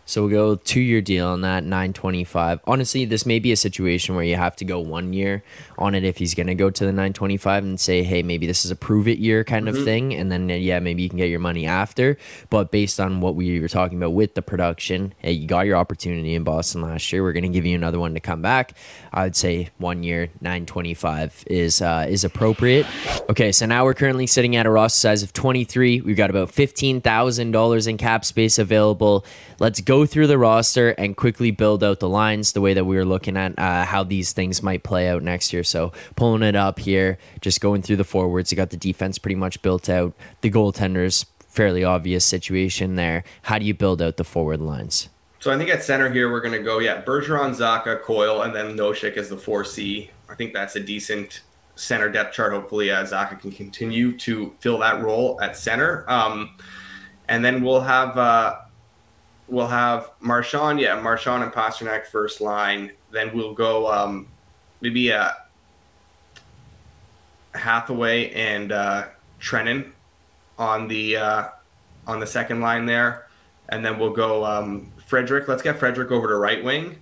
So 0.06 0.22
we'll 0.22 0.30
go 0.30 0.54
two 0.54 0.80
year 0.80 1.00
deal 1.00 1.26
on 1.26 1.40
that, 1.40 1.64
925. 1.64 2.60
Honestly, 2.64 3.04
this 3.04 3.26
may 3.26 3.40
be 3.40 3.50
a 3.50 3.56
situation 3.56 4.14
where 4.14 4.24
you 4.24 4.36
have 4.36 4.54
to 4.56 4.64
go 4.64 4.78
one 4.78 5.12
year 5.12 5.42
on 5.78 5.96
it 5.96 6.04
if 6.04 6.16
he's 6.16 6.32
going 6.32 6.46
to 6.46 6.54
go 6.54 6.70
to 6.70 6.84
the 6.84 6.92
925 6.92 7.64
and 7.64 7.78
say, 7.78 8.04
hey, 8.04 8.22
maybe 8.22 8.46
this 8.46 8.64
is 8.64 8.70
a 8.70 8.76
prove 8.76 9.08
it 9.08 9.18
year 9.18 9.42
kind 9.42 9.66
mm-hmm. 9.66 9.76
of 9.76 9.84
thing. 9.84 10.14
And 10.14 10.30
then, 10.30 10.48
yeah, 10.48 10.78
maybe 10.78 11.02
you 11.02 11.08
can 11.08 11.18
get 11.18 11.28
your 11.28 11.40
money 11.40 11.66
after. 11.66 12.16
But 12.50 12.70
based 12.70 13.00
on 13.00 13.20
what 13.20 13.34
we 13.34 13.58
were 13.58 13.68
talking 13.68 13.98
about 13.98 14.12
with 14.12 14.34
the 14.34 14.42
production, 14.42 15.12
hey, 15.18 15.32
you 15.32 15.48
got 15.48 15.66
your 15.66 15.76
opportunity 15.76 16.34
in 16.34 16.44
Boston 16.44 16.82
last 16.82 17.12
year. 17.12 17.24
We're 17.24 17.32
going 17.32 17.42
to 17.42 17.48
give 17.48 17.66
you 17.66 17.74
another 17.74 17.98
one 17.98 18.14
to 18.14 18.20
come 18.20 18.40
back. 18.40 18.74
I 19.12 19.24
would 19.24 19.34
say 19.34 19.70
one 19.78 20.04
year, 20.04 20.28
925 20.40 21.44
is, 21.48 21.82
uh, 21.82 22.06
is 22.08 22.22
appropriate. 22.22 22.86
Okay, 23.28 23.50
so 23.50 23.66
now 23.66 23.84
we're 23.84 23.94
currently 23.94 24.28
sitting 24.28 24.54
at 24.54 24.66
a 24.66 24.70
roster 24.70 25.00
size 25.00 25.24
of 25.24 25.32
23. 25.32 26.02
We've 26.02 26.16
got 26.16 26.30
about 26.30 26.52
$15,000 26.52 27.88
in 27.88 27.96
cap 27.96 28.24
space 28.24 28.58
available. 28.60 29.24
Let's 29.58 29.80
go 29.80 30.04
through 30.04 30.26
the 30.26 30.36
roster 30.36 30.90
and 30.90 31.16
quickly 31.16 31.50
build 31.50 31.82
out 31.82 32.00
the 32.00 32.08
lines 32.08 32.52
the 32.52 32.60
way 32.60 32.74
that 32.74 32.84
we 32.84 32.96
were 32.96 33.06
looking 33.06 33.36
at 33.36 33.58
uh, 33.58 33.84
how 33.84 34.04
these 34.04 34.32
things 34.32 34.62
might 34.62 34.82
play 34.82 35.08
out 35.08 35.22
next 35.22 35.52
year. 35.52 35.64
So 35.64 35.92
pulling 36.14 36.42
it 36.42 36.54
up 36.54 36.78
here, 36.78 37.16
just 37.40 37.60
going 37.62 37.80
through 37.80 37.96
the 37.96 38.04
forwards. 38.04 38.52
You 38.52 38.56
got 38.56 38.70
the 38.70 38.76
defense 38.76 39.18
pretty 39.18 39.34
much 39.34 39.62
built 39.62 39.88
out. 39.88 40.14
The 40.42 40.50
goaltenders, 40.50 41.24
fairly 41.48 41.84
obvious 41.84 42.24
situation 42.24 42.96
there. 42.96 43.24
How 43.42 43.58
do 43.58 43.64
you 43.64 43.72
build 43.72 44.02
out 44.02 44.18
the 44.18 44.24
forward 44.24 44.60
lines? 44.60 45.08
So 45.38 45.50
I 45.50 45.56
think 45.56 45.70
at 45.70 45.82
center 45.82 46.10
here 46.10 46.30
we're 46.30 46.40
going 46.40 46.58
to 46.58 46.62
go 46.62 46.78
yeah 46.78 47.02
Bergeron, 47.02 47.54
Zacha, 47.54 48.02
Coyle, 48.02 48.42
and 48.42 48.54
then 48.54 48.76
Nosek 48.76 49.16
as 49.16 49.30
the 49.30 49.38
four 49.38 49.64
C. 49.64 50.10
I 50.28 50.34
think 50.34 50.52
that's 50.52 50.76
a 50.76 50.80
decent 50.80 51.42
center 51.76 52.10
depth 52.10 52.34
chart. 52.34 52.52
Hopefully, 52.52 52.90
uh, 52.90 53.04
Zacha 53.04 53.40
can 53.40 53.52
continue 53.52 54.16
to 54.18 54.54
fill 54.60 54.78
that 54.78 55.02
role 55.02 55.40
at 55.40 55.56
center. 55.56 56.04
Um, 56.10 56.56
and 57.28 57.44
then 57.44 57.62
we'll 57.62 57.82
have 57.82 58.18
uh, 58.18 58.56
we'll 59.48 59.68
have 59.68 60.10
Marchand, 60.20 60.80
yeah, 60.80 61.00
Marchand 61.00 61.42
and 61.42 61.52
Pastrnak 61.52 62.06
first 62.06 62.40
line. 62.40 62.92
Then 63.10 63.36
we'll 63.36 63.54
go 63.54 63.90
um, 63.90 64.28
maybe 64.80 65.12
uh, 65.12 65.30
Hathaway 67.54 68.30
and 68.32 68.72
uh, 68.72 69.06
Trenin 69.40 69.92
on 70.58 70.88
the 70.88 71.16
uh, 71.16 71.48
on 72.06 72.20
the 72.20 72.26
second 72.26 72.60
line 72.60 72.86
there, 72.86 73.26
and 73.68 73.84
then 73.84 73.98
we'll 73.98 74.12
go 74.12 74.44
um, 74.44 74.92
Frederic. 75.06 75.48
Let's 75.48 75.62
get 75.62 75.78
Frederic 75.78 76.10
over 76.10 76.28
to 76.28 76.36
right 76.36 76.62
wing, 76.62 76.96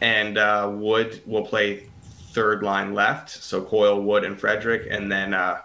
and 0.00 0.38
uh, 0.38 0.70
Wood 0.72 1.22
will 1.26 1.44
play 1.44 1.88
third 2.32 2.62
line 2.62 2.94
left. 2.94 3.30
So 3.30 3.62
Coyle, 3.62 4.00
Wood, 4.00 4.24
and 4.24 4.38
Frederic, 4.38 4.88
and 4.90 5.10
then 5.10 5.34
uh, 5.34 5.60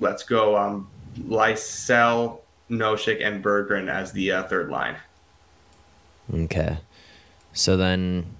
let's 0.00 0.22
go 0.22 0.56
um, 0.56 0.88
Lysell, 1.18 2.40
Nosek, 2.70 3.24
and 3.24 3.42
Berggren 3.42 3.90
as 3.90 4.12
the 4.12 4.32
uh, 4.32 4.44
third 4.44 4.70
line. 4.70 4.96
Okay, 6.32 6.78
so 7.52 7.76
then 7.76 8.36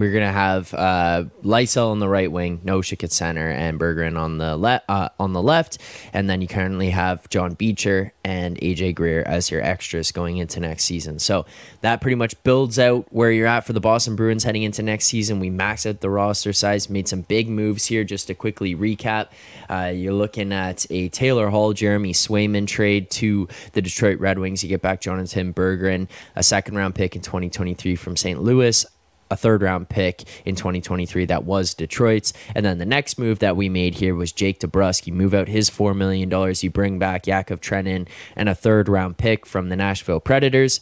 we're 0.00 0.12
gonna 0.12 0.32
have 0.32 0.72
uh, 0.74 1.24
Lysell 1.42 1.90
on 1.90 1.98
the 1.98 2.08
right 2.08 2.30
wing, 2.30 2.60
Nosek 2.64 3.04
at 3.04 3.12
center, 3.12 3.48
and 3.48 3.78
Berggren 3.78 4.18
on 4.18 4.38
the. 4.38 4.48
Uh, 4.88 5.08
on 5.18 5.32
the 5.32 5.42
left, 5.42 5.78
and 6.12 6.28
then 6.28 6.40
you 6.40 6.48
currently 6.48 6.90
have 6.90 7.28
John 7.28 7.54
Beecher 7.54 8.12
and 8.24 8.56
AJ 8.58 8.94
Greer 8.94 9.22
as 9.22 9.50
your 9.50 9.62
extras 9.62 10.12
going 10.12 10.36
into 10.36 10.60
next 10.60 10.84
season. 10.84 11.18
So 11.18 11.46
that 11.80 12.00
pretty 12.00 12.14
much 12.14 12.40
builds 12.42 12.78
out 12.78 13.06
where 13.10 13.30
you're 13.30 13.46
at 13.46 13.66
for 13.66 13.72
the 13.72 13.80
Boston 13.80 14.16
Bruins 14.16 14.44
heading 14.44 14.62
into 14.62 14.82
next 14.82 15.06
season. 15.06 15.40
We 15.40 15.50
maxed 15.50 15.88
out 15.88 16.00
the 16.00 16.10
roster 16.10 16.52
size, 16.52 16.88
made 16.90 17.08
some 17.08 17.22
big 17.22 17.48
moves 17.48 17.86
here. 17.86 18.04
Just 18.04 18.26
to 18.28 18.34
quickly 18.34 18.74
recap, 18.74 19.28
uh, 19.68 19.92
you're 19.94 20.12
looking 20.12 20.52
at 20.52 20.86
a 20.90 21.08
Taylor 21.08 21.48
Hall, 21.48 21.72
Jeremy 21.72 22.12
Swayman 22.12 22.66
trade 22.66 23.10
to 23.12 23.48
the 23.72 23.82
Detroit 23.82 24.20
Red 24.20 24.38
Wings. 24.38 24.62
You 24.62 24.68
get 24.68 24.82
back 24.82 25.00
Jonatan 25.00 25.54
Berggren, 25.54 26.08
a 26.36 26.42
second 26.42 26.76
round 26.76 26.94
pick 26.94 27.16
in 27.16 27.22
2023 27.22 27.96
from 27.96 28.16
St. 28.16 28.40
Louis, 28.42 28.84
a 29.30 29.36
third 29.36 29.62
round 29.62 29.88
pick 29.88 30.24
in 30.44 30.54
2023 30.54 31.26
that 31.26 31.44
was 31.44 31.74
Detroit's. 31.74 32.32
And 32.54 32.64
then 32.64 32.78
the 32.78 32.86
next 32.86 33.18
move 33.18 33.38
that 33.40 33.56
we 33.56 33.68
made 33.68 33.96
here 33.96 34.14
was 34.14 34.32
Jake 34.32 34.60
DeBrusk. 34.60 35.06
You 35.06 35.12
move 35.12 35.34
out 35.34 35.48
his 35.48 35.70
$4 35.70 35.96
million. 35.96 36.30
You 36.60 36.70
bring 36.70 36.98
back 36.98 37.26
Yakov 37.26 37.60
Trenin 37.60 38.08
and 38.36 38.48
a 38.48 38.54
third 38.54 38.88
round 38.88 39.18
pick 39.18 39.46
from 39.46 39.68
the 39.68 39.76
Nashville 39.76 40.20
Predators. 40.20 40.80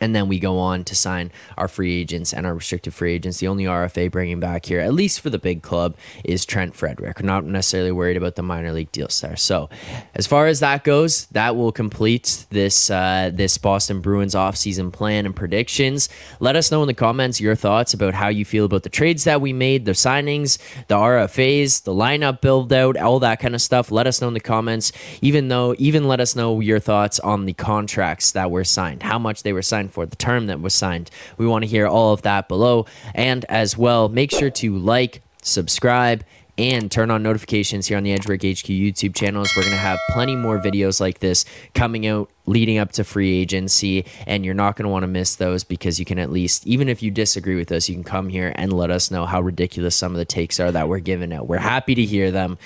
And 0.00 0.14
then 0.14 0.28
we 0.28 0.38
go 0.38 0.58
on 0.58 0.84
to 0.84 0.94
sign 0.94 1.32
our 1.58 1.66
free 1.66 2.00
agents 2.00 2.32
and 2.32 2.46
our 2.46 2.54
restricted 2.54 2.94
free 2.94 3.14
agents. 3.14 3.38
The 3.38 3.48
only 3.48 3.64
RFA 3.64 4.10
bringing 4.10 4.38
back 4.38 4.66
here, 4.66 4.80
at 4.80 4.94
least 4.94 5.20
for 5.20 5.30
the 5.30 5.38
big 5.38 5.62
club, 5.62 5.96
is 6.24 6.44
Trent 6.44 6.76
Frederic. 6.76 7.22
Not 7.22 7.44
necessarily 7.44 7.90
worried 7.90 8.16
about 8.16 8.36
the 8.36 8.42
minor 8.42 8.72
league 8.72 8.92
deals 8.92 9.20
there. 9.20 9.36
So, 9.36 9.68
as 10.14 10.26
far 10.26 10.46
as 10.46 10.60
that 10.60 10.84
goes, 10.84 11.26
that 11.26 11.56
will 11.56 11.72
complete 11.72 12.46
this 12.50 12.90
uh, 12.90 13.30
this 13.32 13.58
Boston 13.58 14.00
Bruins 14.00 14.34
offseason 14.34 14.92
plan 14.92 15.26
and 15.26 15.34
predictions. 15.34 16.08
Let 16.38 16.54
us 16.54 16.70
know 16.70 16.82
in 16.82 16.86
the 16.86 16.94
comments 16.94 17.40
your 17.40 17.56
thoughts 17.56 17.92
about 17.92 18.14
how 18.14 18.28
you 18.28 18.44
feel 18.44 18.66
about 18.66 18.84
the 18.84 18.90
trades 18.90 19.24
that 19.24 19.40
we 19.40 19.52
made, 19.52 19.86
the 19.86 19.92
signings, 19.92 20.58
the 20.86 20.96
RFAs, 20.96 21.82
the 21.82 21.92
lineup 21.92 22.40
build 22.40 22.72
out, 22.72 22.96
all 22.96 23.18
that 23.20 23.40
kind 23.40 23.54
of 23.54 23.62
stuff. 23.62 23.90
Let 23.90 24.06
us 24.06 24.20
know 24.20 24.28
in 24.28 24.34
the 24.34 24.40
comments. 24.40 24.92
Even 25.20 25.48
though, 25.48 25.74
even 25.78 26.06
let 26.06 26.20
us 26.20 26.36
know 26.36 26.60
your 26.60 26.78
thoughts 26.78 27.18
on 27.20 27.46
the 27.46 27.54
contracts 27.54 28.32
that 28.32 28.50
were 28.50 28.64
signed, 28.64 29.02
how 29.02 29.18
much 29.18 29.42
they 29.42 29.52
were 29.52 29.62
signed 29.62 29.79
signed 29.80 29.92
for, 29.92 30.06
the 30.06 30.16
term 30.16 30.46
that 30.46 30.60
was 30.60 30.74
signed. 30.74 31.10
We 31.38 31.46
want 31.46 31.64
to 31.64 31.68
hear 31.68 31.86
all 31.86 32.12
of 32.12 32.22
that 32.22 32.48
below. 32.48 32.86
And 33.14 33.44
as 33.48 33.76
well, 33.76 34.08
make 34.08 34.30
sure 34.30 34.50
to 34.50 34.78
like, 34.78 35.22
subscribe, 35.42 36.24
and 36.58 36.90
turn 36.90 37.10
on 37.10 37.22
notifications 37.22 37.86
here 37.86 37.96
on 37.96 38.02
the 38.02 38.12
Edge 38.12 38.28
Work 38.28 38.40
HQ 38.40 38.68
YouTube 38.68 39.14
channels. 39.14 39.50
We're 39.56 39.62
going 39.62 39.72
to 39.72 39.78
have 39.78 39.98
plenty 40.10 40.36
more 40.36 40.58
videos 40.58 41.00
like 41.00 41.20
this 41.20 41.46
coming 41.74 42.06
out 42.06 42.30
leading 42.44 42.76
up 42.76 42.92
to 42.92 43.04
free 43.04 43.40
agency, 43.40 44.04
and 44.26 44.44
you're 44.44 44.52
not 44.52 44.76
going 44.76 44.84
to 44.84 44.90
want 44.90 45.04
to 45.04 45.06
miss 45.06 45.36
those 45.36 45.64
because 45.64 45.98
you 45.98 46.04
can 46.04 46.18
at 46.18 46.30
least, 46.30 46.66
even 46.66 46.88
if 46.88 47.02
you 47.02 47.10
disagree 47.10 47.56
with 47.56 47.72
us, 47.72 47.88
you 47.88 47.94
can 47.94 48.04
come 48.04 48.28
here 48.28 48.52
and 48.56 48.74
let 48.74 48.90
us 48.90 49.10
know 49.10 49.24
how 49.24 49.40
ridiculous 49.40 49.96
some 49.96 50.12
of 50.12 50.18
the 50.18 50.24
takes 50.26 50.60
are 50.60 50.70
that 50.70 50.88
we're 50.88 50.98
giving 50.98 51.32
out. 51.32 51.46
We're 51.46 51.58
happy 51.58 51.94
to 51.94 52.04
hear 52.04 52.30
them. 52.30 52.58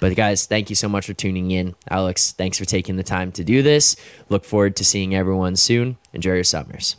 But 0.00 0.16
guys, 0.16 0.46
thank 0.46 0.70
you 0.70 0.76
so 0.76 0.88
much 0.88 1.06
for 1.06 1.14
tuning 1.14 1.50
in. 1.50 1.74
Alex, 1.90 2.32
thanks 2.32 2.58
for 2.58 2.64
taking 2.64 2.96
the 2.96 3.02
time 3.02 3.32
to 3.32 3.44
do 3.44 3.62
this. 3.62 3.96
Look 4.28 4.44
forward 4.44 4.76
to 4.76 4.84
seeing 4.84 5.14
everyone 5.14 5.56
soon. 5.56 5.96
Enjoy 6.12 6.34
your 6.34 6.44
summers. 6.44 6.96